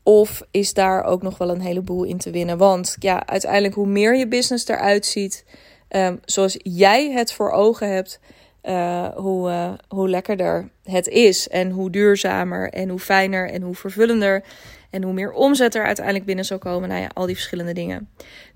of 0.07 0.43
is 0.51 0.75
daar 0.75 1.05
ook 1.05 1.23
nog 1.23 1.39
wel 1.39 1.51
een 1.51 1.61
heleboel 1.61 2.05
in 2.05 2.19
te 2.19 2.31
winnen? 2.31 2.59
Want 2.59 2.97
ja, 2.99 3.27
uiteindelijk 3.27 3.75
hoe 3.75 3.87
meer 3.87 4.17
je 4.17 4.29
business 4.29 4.69
eruit 4.69 5.07
ziet, 5.07 5.45
um, 5.89 6.21
zoals 6.25 6.57
jij 6.63 7.11
het 7.11 7.33
voor 7.33 7.51
ogen 7.51 7.93
hebt, 7.93 8.21
uh, 8.63 9.09
hoe, 9.09 9.49
uh, 9.49 9.73
hoe 9.89 10.09
lekkerder 10.09 10.69
het 10.85 11.09
is. 11.09 11.49
En 11.49 11.71
hoe 11.71 11.91
duurzamer 11.91 12.71
en 12.71 12.89
hoe 12.89 12.99
fijner 12.99 13.51
en 13.51 13.63
hoe 13.63 13.75
vervullender. 13.75 14.45
En 14.91 15.03
hoe 15.03 15.13
meer 15.13 15.33
omzet 15.33 15.75
er 15.75 15.85
uiteindelijk 15.85 16.27
binnen 16.27 16.45
zal 16.45 16.59
komen. 16.59 16.89
Nou 16.89 17.01
ja, 17.01 17.11
al 17.15 17.27
die 17.27 17.35
verschillende 17.35 17.73
dingen. 17.73 18.09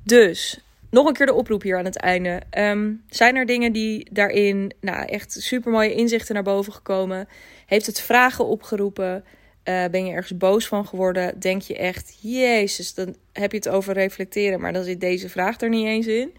Dus 0.04 0.60
nog 0.90 1.06
een 1.06 1.12
keer 1.12 1.26
de 1.26 1.34
oproep 1.34 1.62
hier 1.62 1.78
aan 1.78 1.84
het 1.84 1.96
einde. 1.96 2.40
Um, 2.58 3.02
zijn 3.08 3.36
er 3.36 3.46
dingen 3.46 3.72
die 3.72 4.08
daarin, 4.12 4.72
nou 4.80 5.06
echt 5.06 5.32
super 5.32 5.72
mooie 5.72 5.94
inzichten 5.94 6.34
naar 6.34 6.42
boven 6.42 6.72
gekomen? 6.72 7.28
Heeft 7.66 7.86
het 7.86 8.00
vragen 8.00 8.46
opgeroepen? 8.46 9.24
Uh, 9.64 9.84
ben 9.90 10.06
je 10.06 10.12
ergens 10.12 10.38
boos 10.38 10.66
van 10.68 10.86
geworden? 10.86 11.40
Denk 11.40 11.62
je 11.62 11.76
echt, 11.76 12.18
Jezus, 12.20 12.94
dan 12.94 13.16
heb 13.32 13.50
je 13.50 13.56
het 13.56 13.68
over 13.68 13.94
reflecteren, 13.94 14.60
maar 14.60 14.72
dan 14.72 14.84
zit 14.84 15.00
deze 15.00 15.28
vraag 15.28 15.60
er 15.60 15.68
niet 15.68 15.86
eens 15.86 16.06
in. 16.06 16.34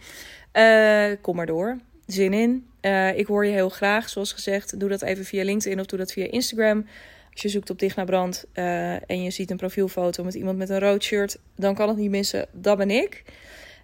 Uh, 0.54 1.06
kom 1.22 1.36
maar 1.36 1.46
door. 1.46 1.78
Zin 2.06 2.34
in. 2.34 2.68
Uh, 2.82 3.18
ik 3.18 3.26
hoor 3.26 3.46
je 3.46 3.52
heel 3.52 3.70
graag, 3.70 4.10
zoals 4.10 4.34
gezegd. 4.34 4.80
Doe 4.80 4.90
dat 4.90 5.02
even 5.02 5.26
via 5.26 5.44
LinkedIn 5.44 5.80
of 5.80 5.86
doe 5.86 6.00
dat 6.00 6.12
via 6.12 6.32
Instagram. 6.32 6.86
Als 7.32 7.42
je 7.42 7.50
zoekt 7.50 7.70
op 7.70 7.80
Dicht 7.80 7.96
naar 7.96 8.06
Brand 8.06 8.46
en 8.54 9.24
je 9.24 9.32
ziet 9.32 9.52
een 9.52 9.58
profielfoto 9.58 10.24
met 10.24 10.34
iemand 10.34 10.58
met 10.58 10.70
een 10.70 10.80
rood 10.80 11.04
shirt, 11.04 11.40
dan 11.56 11.76
kan 11.76 11.88
het 11.88 11.98
niet 11.98 12.10
missen. 12.10 12.48
Dat 12.52 12.78
ben 12.78 12.90
ik. 12.90 13.24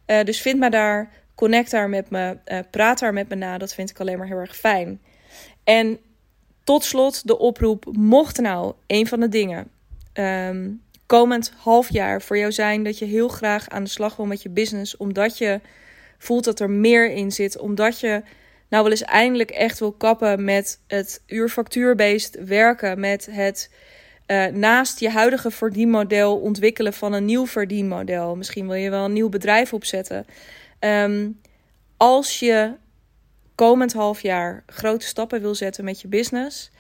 dus 0.05 0.41
vind 0.41 0.59
me 0.59 0.69
daar, 0.69 1.11
connect 1.35 1.71
daar 1.71 1.89
met 1.89 2.09
me, 2.09 2.37
praat 2.71 2.99
daar 2.99 3.13
met 3.13 3.29
me 3.29 3.35
na. 3.35 3.57
Dat 3.57 3.73
vind 3.73 3.89
ik 3.89 3.99
alleen 3.99 4.17
maar 4.17 4.27
heel 4.27 4.37
erg 4.37 4.55
fijn. 4.55 5.01
En 5.63 5.99
tot 6.67 6.83
slot 6.83 7.27
de 7.27 7.37
oproep: 7.37 7.85
mocht 7.91 8.37
nou 8.37 8.73
een 8.87 9.07
van 9.07 9.19
de 9.19 9.29
dingen 9.29 9.67
um, 10.13 10.81
komend 11.05 11.51
half 11.57 11.91
jaar 11.91 12.21
voor 12.21 12.37
jou 12.37 12.51
zijn 12.51 12.83
dat 12.83 12.97
je 12.97 13.05
heel 13.05 13.27
graag 13.27 13.69
aan 13.69 13.83
de 13.83 13.89
slag 13.89 14.15
wil 14.15 14.25
met 14.25 14.41
je 14.41 14.49
business, 14.49 14.97
omdat 14.97 15.37
je 15.37 15.59
voelt 16.17 16.43
dat 16.43 16.59
er 16.59 16.69
meer 16.69 17.11
in 17.11 17.31
zit, 17.31 17.57
omdat 17.57 17.99
je 17.99 18.21
nou 18.69 18.83
wel 18.83 18.91
eens 18.91 19.03
eindelijk 19.03 19.49
echt 19.49 19.79
wil 19.79 19.91
kappen 19.91 20.43
met 20.43 20.79
het 20.87 21.21
uurfactuurbased 21.25 22.37
werken, 22.45 22.99
met 22.99 23.27
het 23.31 23.71
uh, 24.27 24.45
naast 24.45 24.99
je 24.99 25.09
huidige 25.09 25.51
verdienmodel 25.51 26.37
ontwikkelen 26.37 26.93
van 26.93 27.13
een 27.13 27.25
nieuw 27.25 27.47
verdienmodel. 27.47 28.35
Misschien 28.35 28.67
wil 28.67 28.75
je 28.75 28.89
wel 28.89 29.05
een 29.05 29.13
nieuw 29.13 29.29
bedrijf 29.29 29.73
opzetten. 29.73 30.25
Um, 30.79 31.39
als 31.97 32.39
je 32.39 32.73
komend 33.57 33.93
half 33.93 34.21
jaar 34.21 34.63
grote 34.65 35.05
stappen 35.05 35.41
wil 35.41 35.55
zetten 35.55 35.83
met 35.83 36.01
je 36.01 36.07
business, 36.07 36.71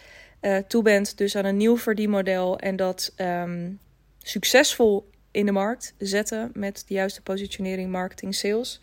uh, 0.41 0.57
toe 0.57 0.83
bent 0.83 1.17
dus 1.17 1.35
aan 1.35 1.45
een 1.45 1.57
nieuw 1.57 1.77
verdienmodel 1.77 2.59
en 2.59 2.75
dat 2.75 3.13
um, 3.17 3.79
succesvol 4.17 5.09
in 5.31 5.45
de 5.45 5.51
markt 5.51 5.93
zetten 5.97 6.51
met 6.53 6.83
de 6.87 6.93
juiste 6.93 7.21
positionering, 7.21 7.91
marketing, 7.91 8.35
sales. 8.35 8.79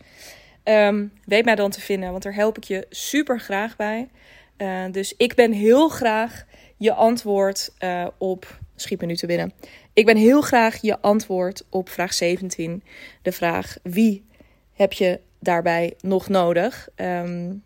Um, 0.63 1.11
weet 1.25 1.45
mij 1.45 1.55
dan 1.55 1.71
te 1.71 1.81
vinden, 1.81 2.11
want 2.11 2.23
daar 2.23 2.33
help 2.33 2.57
ik 2.57 2.63
je 2.63 2.85
super 2.89 3.39
graag 3.39 3.75
bij. 3.75 4.09
Uh, 4.57 4.85
dus 4.91 5.13
ik 5.17 5.35
ben 5.35 5.51
heel 5.51 5.89
graag 5.89 6.45
je 6.77 6.93
antwoord 6.93 7.73
uh, 7.79 8.07
op. 8.17 8.59
Schiet 8.75 9.01
me 9.01 9.05
nu 9.07 9.15
te 9.15 9.27
binnen. 9.27 9.53
Ik 9.93 10.05
ben 10.05 10.17
heel 10.17 10.41
graag 10.41 10.81
je 10.81 11.01
antwoord 11.01 11.65
op 11.69 11.89
vraag 11.89 12.13
17. 12.13 12.83
De 13.21 13.31
vraag: 13.31 13.77
wie 13.83 14.25
heb 14.73 14.93
je 14.93 15.19
daarbij 15.39 15.93
nog 16.01 16.29
nodig? 16.29 16.87
Um, 16.95 17.63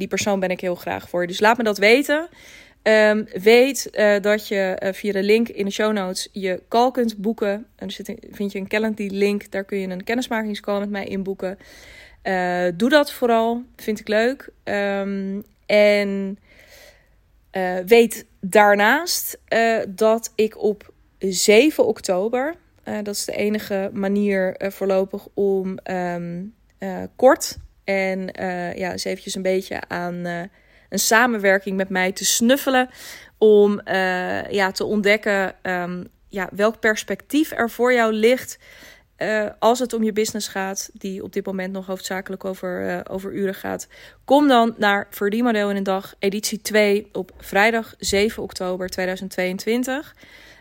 die 0.00 0.08
persoon 0.08 0.40
ben 0.40 0.50
ik 0.50 0.60
heel 0.60 0.74
graag 0.74 1.08
voor. 1.08 1.26
Dus 1.26 1.40
laat 1.40 1.56
me 1.56 1.62
dat 1.62 1.78
weten. 1.78 2.28
Ehm, 2.82 3.24
weet 3.42 3.88
uh, 3.92 4.20
dat 4.20 4.48
je 4.48 4.80
uh, 4.82 4.92
via 4.92 5.12
de 5.12 5.22
link 5.22 5.48
in 5.48 5.64
de 5.64 5.70
show 5.70 5.92
notes 5.92 6.28
je 6.32 6.62
call 6.68 6.90
kunt 6.90 7.16
boeken. 7.16 7.66
En 7.76 7.88
er 7.88 8.16
vind 8.30 8.52
je 8.52 8.58
een 8.58 8.68
Calendly 8.68 9.08
link, 9.12 9.50
daar 9.50 9.64
kun 9.64 9.78
je 9.78 9.88
een 9.88 10.04
kennismakingscall 10.04 10.78
met 10.78 10.90
mij 10.90 11.04
inboeken. 11.04 11.58
Uh, 12.22 12.64
doe 12.74 12.88
dat 12.88 13.12
vooral, 13.12 13.62
vind 13.76 14.00
ik 14.00 14.08
leuk. 14.08 14.48
Um, 14.64 15.44
en 15.66 16.38
weet 17.86 18.26
daarnaast 18.40 19.38
dat 19.88 20.32
ik 20.34 20.62
op 20.62 20.92
7 21.18 21.86
oktober, 21.86 22.54
dat 23.02 23.14
is 23.14 23.24
de 23.24 23.36
enige 23.36 23.90
manier 23.92 24.56
voorlopig 24.58 25.26
om 25.34 25.78
um, 25.90 26.54
kort 27.16 27.58
en 27.84 28.20
ja, 28.76 28.90
eens 28.92 29.04
eventjes 29.04 29.34
een 29.34 29.42
beetje 29.42 29.80
aan 29.88 30.26
een 30.90 30.98
samenwerking 30.98 31.76
met 31.76 31.88
mij 31.88 32.12
te 32.12 32.24
snuffelen. 32.24 32.88
Om 33.38 33.80
uh, 33.84 34.50
ja, 34.50 34.70
te 34.70 34.84
ontdekken 34.84 35.54
um, 35.62 36.08
ja, 36.28 36.48
welk 36.52 36.80
perspectief 36.80 37.50
er 37.50 37.70
voor 37.70 37.92
jou 37.92 38.12
ligt. 38.12 38.58
Uh, 39.18 39.46
als 39.58 39.78
het 39.78 39.92
om 39.92 40.02
je 40.02 40.12
business 40.12 40.48
gaat, 40.48 40.90
die 40.92 41.22
op 41.22 41.32
dit 41.32 41.46
moment 41.46 41.72
nog 41.72 41.86
hoofdzakelijk 41.86 42.44
over, 42.44 42.86
uh, 42.86 43.00
over 43.10 43.32
uren 43.32 43.54
gaat. 43.54 43.88
Kom 44.24 44.48
dan 44.48 44.74
naar 44.78 45.06
Verdienmodel 45.10 45.70
in 45.70 45.76
een 45.76 45.82
dag, 45.82 46.14
editie 46.18 46.60
2 46.60 47.08
op 47.12 47.32
vrijdag 47.38 47.94
7 47.98 48.42
oktober 48.42 48.88
2022. 48.88 50.16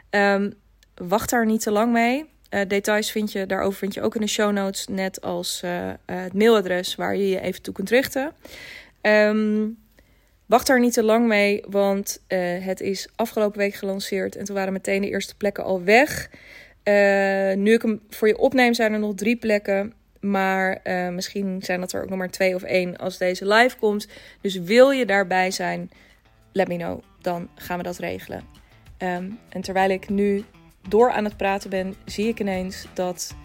Um, 0.09 0.53
wacht 0.95 1.29
daar 1.29 1.45
niet 1.45 1.61
te 1.61 1.71
lang 1.71 1.91
mee. 1.91 2.29
Uh, 2.49 2.61
details 2.67 3.11
vind 3.11 3.31
je, 3.31 3.45
daarover 3.45 3.79
vind 3.79 3.93
je 3.93 4.01
ook 4.01 4.15
in 4.15 4.21
de 4.21 4.27
show 4.27 4.51
notes, 4.51 4.87
net 4.87 5.21
als 5.21 5.63
het 6.05 6.33
mailadres 6.33 6.95
waar 6.95 7.15
je 7.15 7.29
je 7.29 7.41
even 7.41 7.61
toe 7.61 7.73
kunt 7.73 7.89
richten. 7.89 8.31
Um, 9.01 9.77
Wacht 10.45 10.67
daar 10.67 10.79
niet 10.79 10.93
te 10.93 11.03
lang 11.03 11.27
mee, 11.27 11.63
want 11.67 12.21
het 12.63 12.81
is 12.81 13.09
afgelopen 13.15 13.57
week 13.57 13.73
gelanceerd 13.73 14.35
en 14.35 14.45
toen 14.45 14.55
waren 14.55 14.73
meteen 14.73 15.01
de 15.01 15.09
eerste 15.09 15.35
plekken 15.35 15.63
al 15.63 15.83
weg. 15.83 16.29
Nu 17.55 17.73
ik 17.73 17.81
hem 17.81 18.01
voor 18.09 18.27
je 18.27 18.37
opneem, 18.37 18.73
zijn 18.73 18.93
er 18.93 18.99
nog 18.99 19.15
drie 19.15 19.35
plekken. 19.35 19.93
Maar 20.19 20.81
misschien 21.13 21.61
zijn 21.61 21.79
dat 21.79 21.91
er 21.91 22.01
ook 22.01 22.09
nog 22.09 22.17
maar 22.17 22.29
twee 22.29 22.55
of 22.55 22.63
één 22.63 22.97
als 22.97 23.17
deze 23.17 23.47
live 23.47 23.77
komt. 23.77 24.07
Dus 24.41 24.55
wil 24.55 24.91
je 24.91 25.05
daarbij 25.05 25.51
zijn, 25.51 25.91
let 26.51 26.67
me 26.67 26.75
know. 26.75 27.01
Dan 27.21 27.49
gaan 27.55 27.77
we 27.77 27.83
dat 27.83 27.97
regelen. 27.97 28.43
Um, 28.97 29.39
en 29.49 29.61
terwijl 29.61 29.89
ik 29.89 30.09
nu 30.09 30.43
door 30.89 31.11
aan 31.11 31.23
het 31.23 31.37
praten 31.37 31.69
ben, 31.69 31.95
zie 32.05 32.27
ik 32.27 32.39
ineens 32.39 32.87
dat 32.93 33.35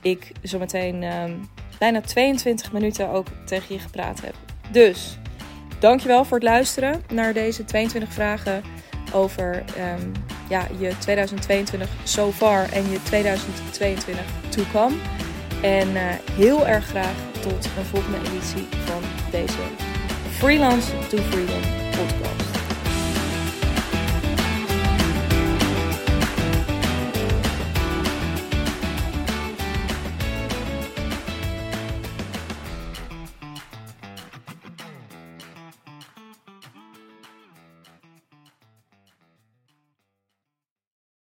ik 0.00 0.32
zometeen 0.42 1.02
um, 1.02 1.48
bijna 1.78 2.00
22 2.00 2.72
minuten 2.72 3.08
ook 3.08 3.26
tegen 3.44 3.74
je 3.74 3.80
gepraat 3.80 4.20
heb. 4.20 4.34
Dus 4.70 5.18
Dankjewel 5.82 6.24
voor 6.24 6.38
het 6.38 6.46
luisteren 6.46 7.02
naar 7.12 7.32
deze 7.32 7.64
22 7.64 8.12
vragen 8.12 8.62
over 9.12 9.64
um, 9.78 10.12
ja, 10.48 10.66
je 10.78 10.98
2022 10.98 11.88
so 12.04 12.30
far 12.30 12.72
en 12.72 12.90
je 12.90 13.02
2022 13.02 14.24
to 14.48 14.62
come. 14.72 14.96
En 15.62 15.88
uh, 15.88 16.02
heel 16.32 16.66
erg 16.66 16.84
graag 16.84 17.14
tot 17.40 17.68
een 17.78 17.84
volgende 17.84 18.18
editie 18.18 18.66
van 18.84 19.02
deze 19.30 19.58
Freelance 20.30 20.90
to 21.08 21.16
Freedom 21.16 21.60
podcast. 21.90 22.41